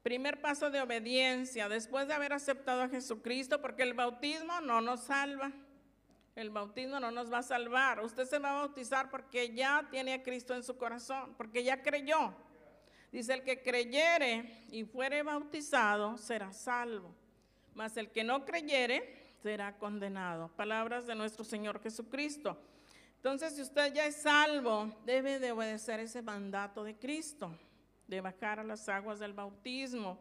primer 0.05 0.40
paso 0.40 0.70
de 0.70 0.81
obediencia 0.81 1.68
después 1.68 2.07
de 2.07 2.14
haber 2.14 2.33
aceptado 2.33 2.83
a 2.83 2.88
Jesucristo, 2.88 3.61
porque 3.61 3.83
el 3.83 3.94
bautismo 3.94 4.61
no 4.61 4.81
nos 4.81 5.01
salva. 5.01 5.51
El 6.37 6.51
bautismo 6.51 7.01
no 7.01 7.11
nos 7.11 7.33
va 7.33 7.38
a 7.38 7.42
salvar. 7.42 8.01
Usted 8.05 8.25
se 8.25 8.38
va 8.38 8.51
a 8.51 8.66
bautizar 8.66 9.11
porque 9.11 9.53
ya 9.53 9.88
tiene 9.90 10.14
a 10.14 10.22
Cristo 10.22 10.55
en 10.55 10.62
su 10.62 10.77
corazón, 10.77 11.35
porque 11.37 11.64
ya 11.64 11.83
creyó. 11.83 12.33
Dice, 13.11 13.35
el 13.35 13.42
que 13.42 13.62
creyere 13.62 14.66
y 14.70 14.85
fuere 14.85 15.25
bautizado 15.25 16.16
será 16.18 16.53
salvo, 16.53 17.12
mas 17.75 17.96
el 17.96 18.11
que 18.11 18.22
no 18.22 18.44
creyere 18.44 19.25
será 19.42 19.77
condenado. 19.79 20.49
Palabras 20.57 21.07
de 21.07 21.14
nuestro 21.14 21.44
Señor 21.44 21.81
Jesucristo. 21.83 22.57
Entonces, 23.16 23.57
si 23.57 23.62
usted 23.62 23.92
ya 23.92 24.07
es 24.07 24.16
salvo, 24.16 24.92
debe 25.05 25.38
de 25.38 25.53
obedecer 25.53 26.01
ese 26.01 26.22
mandato 26.22 26.85
de 26.85 26.96
Cristo, 26.96 27.51
de 28.07 28.20
bajar 28.20 28.61
a 28.61 28.64
las 28.64 28.88
aguas 28.88 29.18
del 29.18 29.33
bautismo 29.33 30.18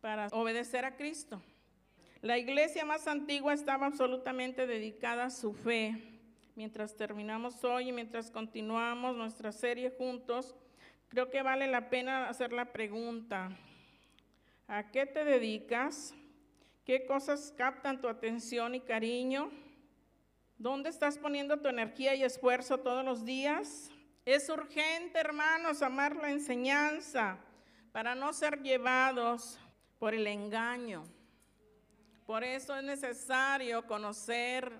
para 0.00 0.28
obedecer 0.32 0.84
a 0.84 0.96
Cristo. 0.96 1.40
La 2.22 2.38
iglesia 2.38 2.84
más 2.84 3.06
antigua 3.06 3.52
estaba 3.52 3.86
absolutamente 3.86 4.66
dedicada 4.66 5.26
a 5.26 5.30
su 5.30 5.52
fe. 5.52 5.94
Mientras 6.56 6.96
terminamos 6.96 7.62
hoy 7.64 7.88
y 7.88 7.92
mientras 7.92 8.30
continuamos 8.30 9.16
nuestra 9.16 9.52
serie 9.52 9.90
juntos, 9.90 10.54
creo 11.08 11.30
que 11.30 11.42
vale 11.42 11.66
la 11.66 11.90
pena 11.90 12.28
hacer 12.28 12.52
la 12.52 12.72
pregunta, 12.72 13.50
¿a 14.66 14.90
qué 14.90 15.04
te 15.06 15.24
dedicas? 15.24 16.14
¿Qué 16.84 17.06
cosas 17.06 17.54
captan 17.56 17.98
tu 17.98 18.08
atención 18.08 18.74
y 18.74 18.80
cariño? 18.80 19.50
¿Dónde 20.58 20.90
estás 20.90 21.16
poniendo 21.16 21.58
tu 21.58 21.68
energía 21.68 22.14
y 22.14 22.22
esfuerzo 22.22 22.76
todos 22.76 23.02
los 23.02 23.24
días? 23.24 23.90
Es 24.26 24.50
urgente, 24.50 25.18
hermanos, 25.18 25.80
amar 25.80 26.14
la 26.14 26.30
enseñanza 26.30 27.38
para 27.90 28.14
no 28.14 28.34
ser 28.34 28.60
llevados 28.60 29.58
por 29.98 30.12
el 30.12 30.26
engaño. 30.26 31.04
Por 32.26 32.44
eso 32.44 32.76
es 32.76 32.84
necesario 32.84 33.86
conocer 33.86 34.70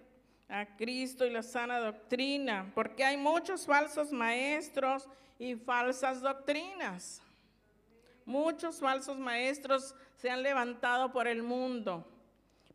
a 0.46 0.76
Cristo 0.76 1.24
y 1.24 1.30
la 1.30 1.42
sana 1.42 1.80
doctrina, 1.80 2.70
porque 2.74 3.02
hay 3.02 3.16
muchos 3.16 3.64
falsos 3.64 4.12
maestros 4.12 5.08
y 5.38 5.54
falsas 5.54 6.20
doctrinas. 6.20 7.23
Muchos 8.26 8.80
falsos 8.80 9.18
maestros 9.18 9.94
se 10.16 10.30
han 10.30 10.42
levantado 10.42 11.12
por 11.12 11.26
el 11.26 11.42
mundo. 11.42 12.06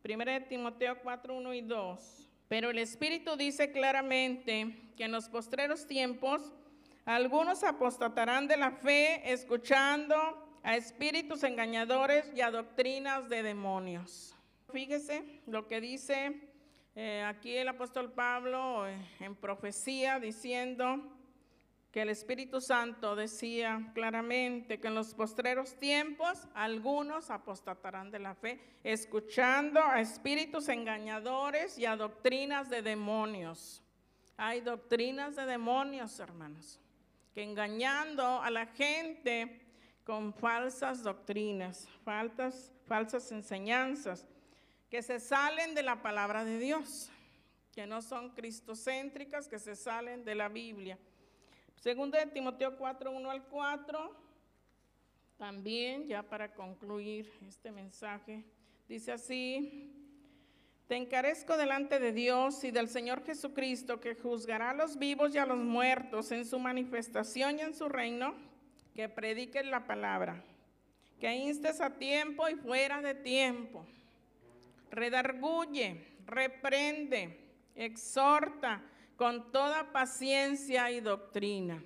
Primero 0.02 0.30
de 0.30 0.40
Timoteo 0.40 0.98
4, 1.02 1.34
1 1.34 1.54
y 1.54 1.60
2. 1.62 2.28
Pero 2.48 2.70
el 2.70 2.78
Espíritu 2.78 3.36
dice 3.36 3.70
claramente 3.70 4.90
que 4.96 5.04
en 5.04 5.12
los 5.12 5.28
postreros 5.28 5.86
tiempos 5.86 6.52
algunos 7.04 7.64
apostatarán 7.64 8.46
de 8.46 8.56
la 8.56 8.70
fe 8.70 9.32
escuchando 9.32 10.16
a 10.62 10.76
espíritus 10.76 11.42
engañadores 11.42 12.30
y 12.34 12.40
a 12.40 12.50
doctrinas 12.50 13.28
de 13.28 13.42
demonios. 13.42 14.36
Fíjese 14.72 15.24
lo 15.46 15.66
que 15.66 15.80
dice 15.80 16.40
eh, 16.94 17.22
aquí 17.26 17.56
el 17.56 17.68
apóstol 17.68 18.12
Pablo 18.12 18.86
eh, 18.86 18.96
en 19.20 19.34
profecía 19.34 20.20
diciendo 20.20 21.00
que 21.92 22.02
el 22.02 22.08
Espíritu 22.08 22.60
Santo 22.60 23.16
decía 23.16 23.90
claramente 23.94 24.78
que 24.78 24.88
en 24.88 24.94
los 24.94 25.12
postreros 25.12 25.74
tiempos 25.76 26.46
algunos 26.54 27.30
apostatarán 27.30 28.12
de 28.12 28.20
la 28.20 28.34
fe, 28.34 28.60
escuchando 28.84 29.82
a 29.82 30.00
espíritus 30.00 30.68
engañadores 30.68 31.76
y 31.78 31.86
a 31.86 31.96
doctrinas 31.96 32.70
de 32.70 32.82
demonios. 32.82 33.82
Hay 34.36 34.60
doctrinas 34.60 35.34
de 35.34 35.46
demonios, 35.46 36.18
hermanos, 36.20 36.78
que 37.34 37.42
engañando 37.42 38.40
a 38.40 38.50
la 38.50 38.66
gente 38.66 39.60
con 40.04 40.32
falsas 40.32 41.02
doctrinas, 41.02 41.88
falsas, 42.04 43.32
enseñanzas 43.32 44.26
que 44.88 45.02
se 45.02 45.20
salen 45.20 45.74
de 45.74 45.82
la 45.82 46.02
palabra 46.02 46.44
de 46.44 46.58
Dios, 46.58 47.10
que 47.72 47.86
no 47.86 48.00
son 48.00 48.30
cristocéntricas, 48.30 49.46
que 49.46 49.58
se 49.58 49.76
salen 49.76 50.24
de 50.24 50.34
la 50.34 50.48
Biblia. 50.48 50.98
Segundo 51.80 52.18
de 52.18 52.26
Timoteo 52.26 52.76
4, 52.76 53.10
1 53.10 53.30
al 53.30 53.42
4, 53.44 54.14
también 55.38 56.06
ya 56.06 56.22
para 56.22 56.52
concluir 56.52 57.32
este 57.48 57.72
mensaje, 57.72 58.44
dice 58.86 59.12
así, 59.12 59.90
te 60.88 60.96
encarezco 60.96 61.56
delante 61.56 61.98
de 61.98 62.12
Dios 62.12 62.64
y 62.64 62.70
del 62.70 62.88
Señor 62.88 63.24
Jesucristo, 63.24 63.98
que 63.98 64.14
juzgará 64.14 64.70
a 64.70 64.74
los 64.74 64.98
vivos 64.98 65.34
y 65.34 65.38
a 65.38 65.46
los 65.46 65.56
muertos 65.56 66.30
en 66.32 66.44
su 66.44 66.58
manifestación 66.58 67.58
y 67.58 67.62
en 67.62 67.74
su 67.74 67.88
reino, 67.88 68.34
que 68.94 69.08
prediques 69.08 69.64
la 69.64 69.86
palabra, 69.86 70.44
que 71.18 71.34
instes 71.34 71.80
a 71.80 71.96
tiempo 71.96 72.46
y 72.50 72.56
fuera 72.56 73.00
de 73.00 73.14
tiempo. 73.14 73.86
Redarguye, 74.90 76.04
reprende, 76.26 77.40
exhorta 77.74 78.82
con 79.20 79.52
toda 79.52 79.92
paciencia 79.92 80.90
y 80.90 81.00
doctrina. 81.00 81.84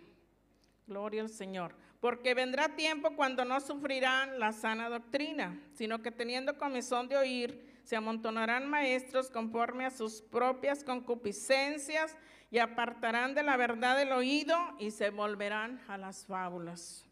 Gloria 0.87 1.23
al 1.23 1.29
Señor. 1.29 1.75
Porque 1.99 2.33
vendrá 2.33 2.77
tiempo 2.77 3.17
cuando 3.17 3.45
no 3.45 3.61
sufrirán 3.61 4.39
la 4.39 4.53
sana 4.53 4.89
doctrina, 4.89 5.61
sino 5.73 6.01
que 6.01 6.13
teniendo 6.13 6.57
comezón 6.59 7.09
de 7.09 7.17
oír, 7.17 7.81
se 7.83 7.97
amontonarán 7.97 8.71
maestros 8.71 9.33
conforme 9.33 9.85
a 9.85 9.91
sus 9.91 10.23
propias 10.23 10.85
concupiscencias 10.85 12.17
y 12.53 12.61
apartarán 12.61 13.35
de 13.35 13.43
la 13.43 13.57
verdad 13.57 14.01
el 14.01 14.13
oído 14.13 14.57
y 14.79 14.93
se 14.93 15.11
volverán 15.11 15.83
a 15.89 15.99
las 15.99 16.27
fábulas. 16.27 17.05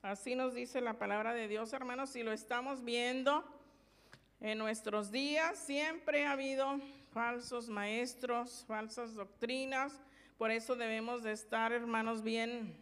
Así 0.00 0.36
nos 0.36 0.54
dice 0.54 0.80
la 0.80 0.94
palabra 0.94 1.34
de 1.34 1.48
Dios, 1.48 1.74
hermanos, 1.74 2.08
si 2.08 2.22
lo 2.22 2.32
estamos 2.32 2.82
viendo 2.82 3.44
en 4.40 4.56
nuestros 4.56 5.10
días 5.10 5.58
siempre 5.58 6.24
ha 6.24 6.32
habido 6.32 6.80
falsos 7.16 7.70
maestros, 7.70 8.66
falsas 8.68 9.14
doctrinas, 9.14 10.02
por 10.36 10.50
eso 10.50 10.76
debemos 10.76 11.22
de 11.22 11.32
estar, 11.32 11.72
hermanos, 11.72 12.22
bien, 12.22 12.76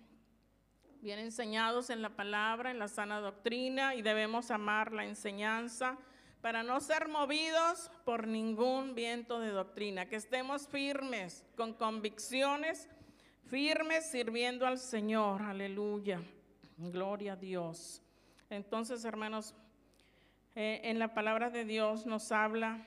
bien 1.00 1.20
enseñados 1.20 1.88
en 1.88 2.02
la 2.02 2.16
palabra, 2.16 2.72
en 2.72 2.80
la 2.80 2.88
sana 2.88 3.20
doctrina, 3.20 3.94
y 3.94 4.02
debemos 4.02 4.50
amar 4.50 4.90
la 4.90 5.04
enseñanza 5.04 5.96
para 6.40 6.64
no 6.64 6.80
ser 6.80 7.06
movidos 7.06 7.92
por 8.04 8.26
ningún 8.26 8.96
viento 8.96 9.38
de 9.38 9.50
doctrina, 9.50 10.08
que 10.08 10.16
estemos 10.16 10.66
firmes, 10.66 11.44
con 11.56 11.72
convicciones, 11.72 12.88
firmes 13.46 14.10
sirviendo 14.10 14.66
al 14.66 14.80
Señor, 14.80 15.42
aleluya, 15.42 16.20
gloria 16.76 17.34
a 17.34 17.36
Dios. 17.36 18.02
Entonces, 18.50 19.04
hermanos, 19.04 19.54
eh, 20.56 20.80
en 20.82 20.98
la 20.98 21.14
palabra 21.14 21.50
de 21.50 21.64
Dios 21.64 22.04
nos 22.04 22.32
habla 22.32 22.84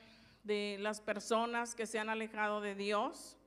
de 0.48 0.78
las 0.80 1.02
personas 1.02 1.76
que 1.76 1.86
se 1.86 2.00
han 2.00 2.10
alejado 2.10 2.62
de 2.62 2.74
Dios. 2.74 3.38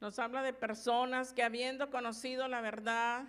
Nos 0.00 0.20
habla 0.20 0.40
de 0.42 0.52
personas 0.52 1.32
que 1.32 1.42
habiendo 1.42 1.90
conocido 1.90 2.46
la 2.46 2.60
verdad, 2.60 3.24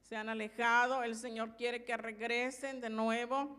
se 0.00 0.16
han 0.16 0.30
alejado. 0.30 1.04
El 1.04 1.14
Señor 1.14 1.54
quiere 1.56 1.84
que 1.84 1.96
regresen 1.98 2.80
de 2.80 2.88
nuevo. 2.88 3.58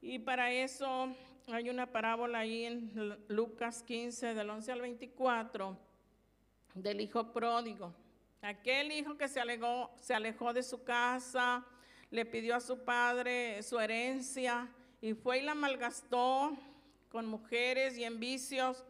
Y 0.00 0.18
para 0.18 0.50
eso 0.50 1.14
hay 1.48 1.68
una 1.68 1.92
parábola 1.92 2.38
ahí 2.38 2.64
en 2.64 3.18
Lucas 3.28 3.82
15, 3.82 4.32
del 4.32 4.48
11 4.48 4.72
al 4.72 4.80
24, 4.80 5.78
del 6.74 7.00
hijo 7.02 7.30
pródigo. 7.30 7.94
Aquel 8.40 8.90
hijo 8.90 9.18
que 9.18 9.28
se 9.28 9.38
alejó, 9.38 9.94
se 10.00 10.14
alejó 10.14 10.54
de 10.54 10.62
su 10.62 10.82
casa, 10.82 11.64
le 12.10 12.24
pidió 12.24 12.56
a 12.56 12.60
su 12.60 12.84
padre 12.84 13.62
su 13.62 13.78
herencia 13.78 14.68
y 15.02 15.12
fue 15.12 15.40
y 15.40 15.42
la 15.42 15.54
malgastó 15.54 16.56
con 17.12 17.26
mujeres 17.26 17.98
y 17.98 18.04
en 18.04 18.18
vicios 18.18 18.82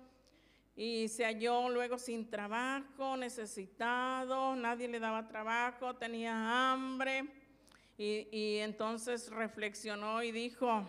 y 0.76 1.08
se 1.08 1.24
halló 1.24 1.68
luego 1.68 1.98
sin 1.98 2.30
trabajo, 2.30 3.16
necesitado, 3.16 4.54
nadie 4.54 4.86
le 4.86 5.00
daba 5.00 5.26
trabajo, 5.26 5.96
tenía 5.96 6.70
hambre 6.72 7.24
y, 7.98 8.28
y 8.30 8.58
entonces 8.58 9.28
reflexionó 9.28 10.22
y 10.22 10.30
dijo, 10.30 10.88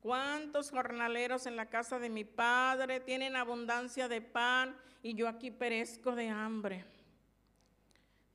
¿cuántos 0.00 0.70
jornaleros 0.70 1.46
en 1.46 1.56
la 1.56 1.70
casa 1.70 1.98
de 1.98 2.10
mi 2.10 2.24
padre 2.24 3.00
tienen 3.00 3.34
abundancia 3.34 4.06
de 4.06 4.20
pan 4.20 4.76
y 5.02 5.14
yo 5.14 5.28
aquí 5.28 5.50
perezco 5.50 6.14
de 6.14 6.28
hambre? 6.28 6.84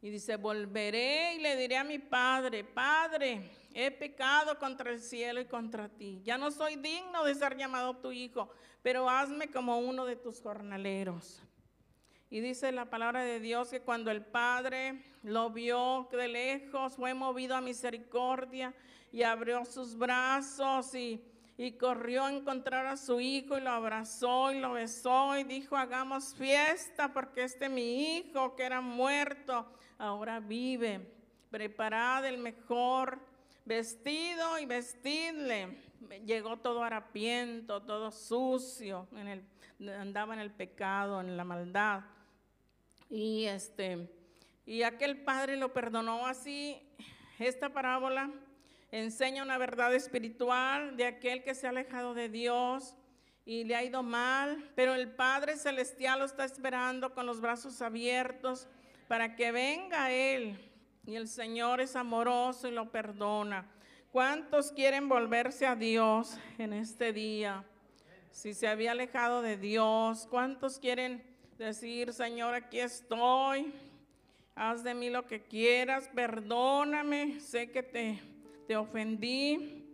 Y 0.02 0.10
dice, 0.10 0.38
volveré 0.38 1.36
y 1.36 1.40
le 1.40 1.56
diré 1.56 1.78
a 1.78 1.84
mi 1.84 2.00
padre, 2.00 2.64
Padre, 2.64 3.52
he 3.80 3.92
pecado 3.92 4.58
contra 4.58 4.90
el 4.90 5.00
cielo 5.00 5.40
y 5.40 5.46
contra 5.46 5.88
ti. 5.88 6.20
Ya 6.24 6.36
no 6.40 6.50
soy 6.50 6.78
digno 6.78 7.24
de 7.24 7.36
ser 7.36 7.56
llamado 7.56 7.96
tu 7.98 8.12
hijo, 8.12 8.50
pero 8.82 9.08
hazme 9.08 9.52
como 9.52 9.78
uno 9.78 10.04
de 10.04 10.16
tus 10.16 10.42
jornaleros. 10.42 11.44
Y 12.32 12.40
dice 12.40 12.72
la 12.72 12.90
palabra 12.90 13.22
de 13.22 13.40
Dios 13.40 13.70
que 13.70 13.82
cuando 13.82 14.10
el 14.10 14.26
padre 14.26 15.04
lo 15.22 15.52
vio 15.52 16.10
de 16.12 16.28
lejos, 16.28 16.96
fue 16.96 17.14
movido 17.14 17.56
a 17.56 17.62
misericordia 17.62 18.74
y 19.12 19.22
abrió 19.22 19.64
sus 19.64 19.96
brazos 19.96 20.96
y, 20.96 21.24
y 21.56 21.74
corrió 21.74 22.26
a 22.26 22.34
encontrar 22.34 22.88
a 22.88 22.98
su 22.98 23.20
hijo 23.20 23.60
y 23.60 23.62
lo 23.62 23.70
abrazó 23.70 24.52
y 24.52 24.60
lo 24.60 24.72
besó 24.72 25.38
y 25.38 25.44
dijo, 25.44 25.78
hagamos 25.78 26.34
fiesta 26.34 27.14
porque 27.14 27.44
este 27.44 27.70
mi 27.70 28.18
hijo 28.18 28.56
que 28.56 28.64
era 28.64 28.82
muerto 28.82 29.72
ahora 30.00 30.40
vive. 30.40 31.14
Preparad 31.52 32.26
el 32.26 32.40
mejor 32.40 33.37
vestido 33.68 34.58
y 34.60 34.66
vestidle. 34.66 35.78
Llegó 36.26 36.58
todo 36.58 36.84
harapiento, 36.84 37.82
todo 37.82 38.12
sucio, 38.12 39.08
en 39.14 39.28
el, 39.28 39.92
andaba 39.92 40.34
en 40.34 40.40
el 40.40 40.52
pecado, 40.52 41.20
en 41.20 41.36
la 41.36 41.44
maldad. 41.44 42.02
Y 43.10 43.46
este, 43.46 44.10
y 44.66 44.84
aquel 44.84 45.18
padre 45.18 45.58
lo 45.58 45.74
perdonó 45.74 46.26
así. 46.28 46.82
Esta 47.40 47.70
parábola 47.70 48.32
enseña 48.92 49.44
una 49.44 49.58
verdad 49.58 49.94
espiritual 49.94 50.96
de 50.96 51.06
aquel 51.06 51.44
que 51.44 51.54
se 51.54 51.68
ha 51.68 51.72
alejado 51.72 52.14
de 52.14 52.30
Dios 52.30 52.96
y 53.46 53.64
le 53.64 53.76
ha 53.76 53.84
ido 53.84 54.02
mal, 54.04 54.72
pero 54.76 54.94
el 54.96 55.10
Padre 55.10 55.56
Celestial 55.56 56.20
lo 56.20 56.26
está 56.26 56.44
esperando 56.44 57.14
con 57.14 57.26
los 57.26 57.40
brazos 57.40 57.82
abiertos 57.82 58.68
para 59.08 59.36
que 59.36 59.52
venga 59.52 60.12
Él. 60.12 60.67
Y 61.08 61.16
el 61.16 61.30
Señor 61.30 61.80
es 61.80 61.96
amoroso 61.96 62.68
y 62.68 62.72
lo 62.72 62.92
perdona. 62.92 63.66
¿Cuántos 64.12 64.74
quieren 64.74 65.08
volverse 65.08 65.66
a 65.66 65.74
Dios 65.74 66.38
en 66.58 66.74
este 66.74 67.14
día? 67.14 67.64
Si 68.32 68.54
se 68.54 68.68
había 68.68 68.92
alejado 68.92 69.42
de 69.42 69.56
Dios, 69.56 70.28
¿cuántos 70.30 70.80
quieren 70.80 71.24
decir, 71.58 72.12
Señor, 72.12 72.56
aquí 72.56 72.82
estoy, 72.82 73.74
haz 74.54 74.84
de 74.84 74.94
mí 74.94 75.10
lo 75.10 75.26
que 75.26 75.44
quieras, 75.44 76.10
perdóname, 76.14 77.40
sé 77.40 77.72
que 77.72 77.84
te, 77.84 78.20
te 78.68 78.76
ofendí. 78.76 79.86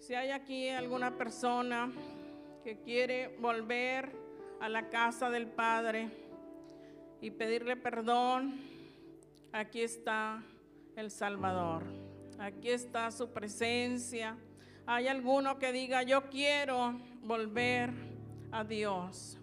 Si 0.00 0.12
hay 0.14 0.32
aquí 0.32 0.68
alguna 0.68 1.16
persona 1.16 1.90
que 2.62 2.78
quiere 2.82 3.28
volver 3.38 4.12
a 4.60 4.68
la 4.68 4.90
casa 4.90 5.30
del 5.30 5.46
Padre 5.46 6.10
y 7.22 7.30
pedirle 7.30 7.74
perdón, 7.76 8.69
aquí 9.52 9.82
está 9.82 10.42
el 10.96 11.10
Salvador, 11.10 11.84
aquí 12.38 12.70
está 12.70 13.10
su 13.10 13.32
presencia. 13.32 14.36
Hay 14.86 15.08
alguno 15.08 15.58
que 15.58 15.72
diga, 15.72 16.02
yo 16.02 16.28
quiero 16.30 16.98
volver 17.22 17.90
a 18.50 18.64
Dios. 18.64 19.39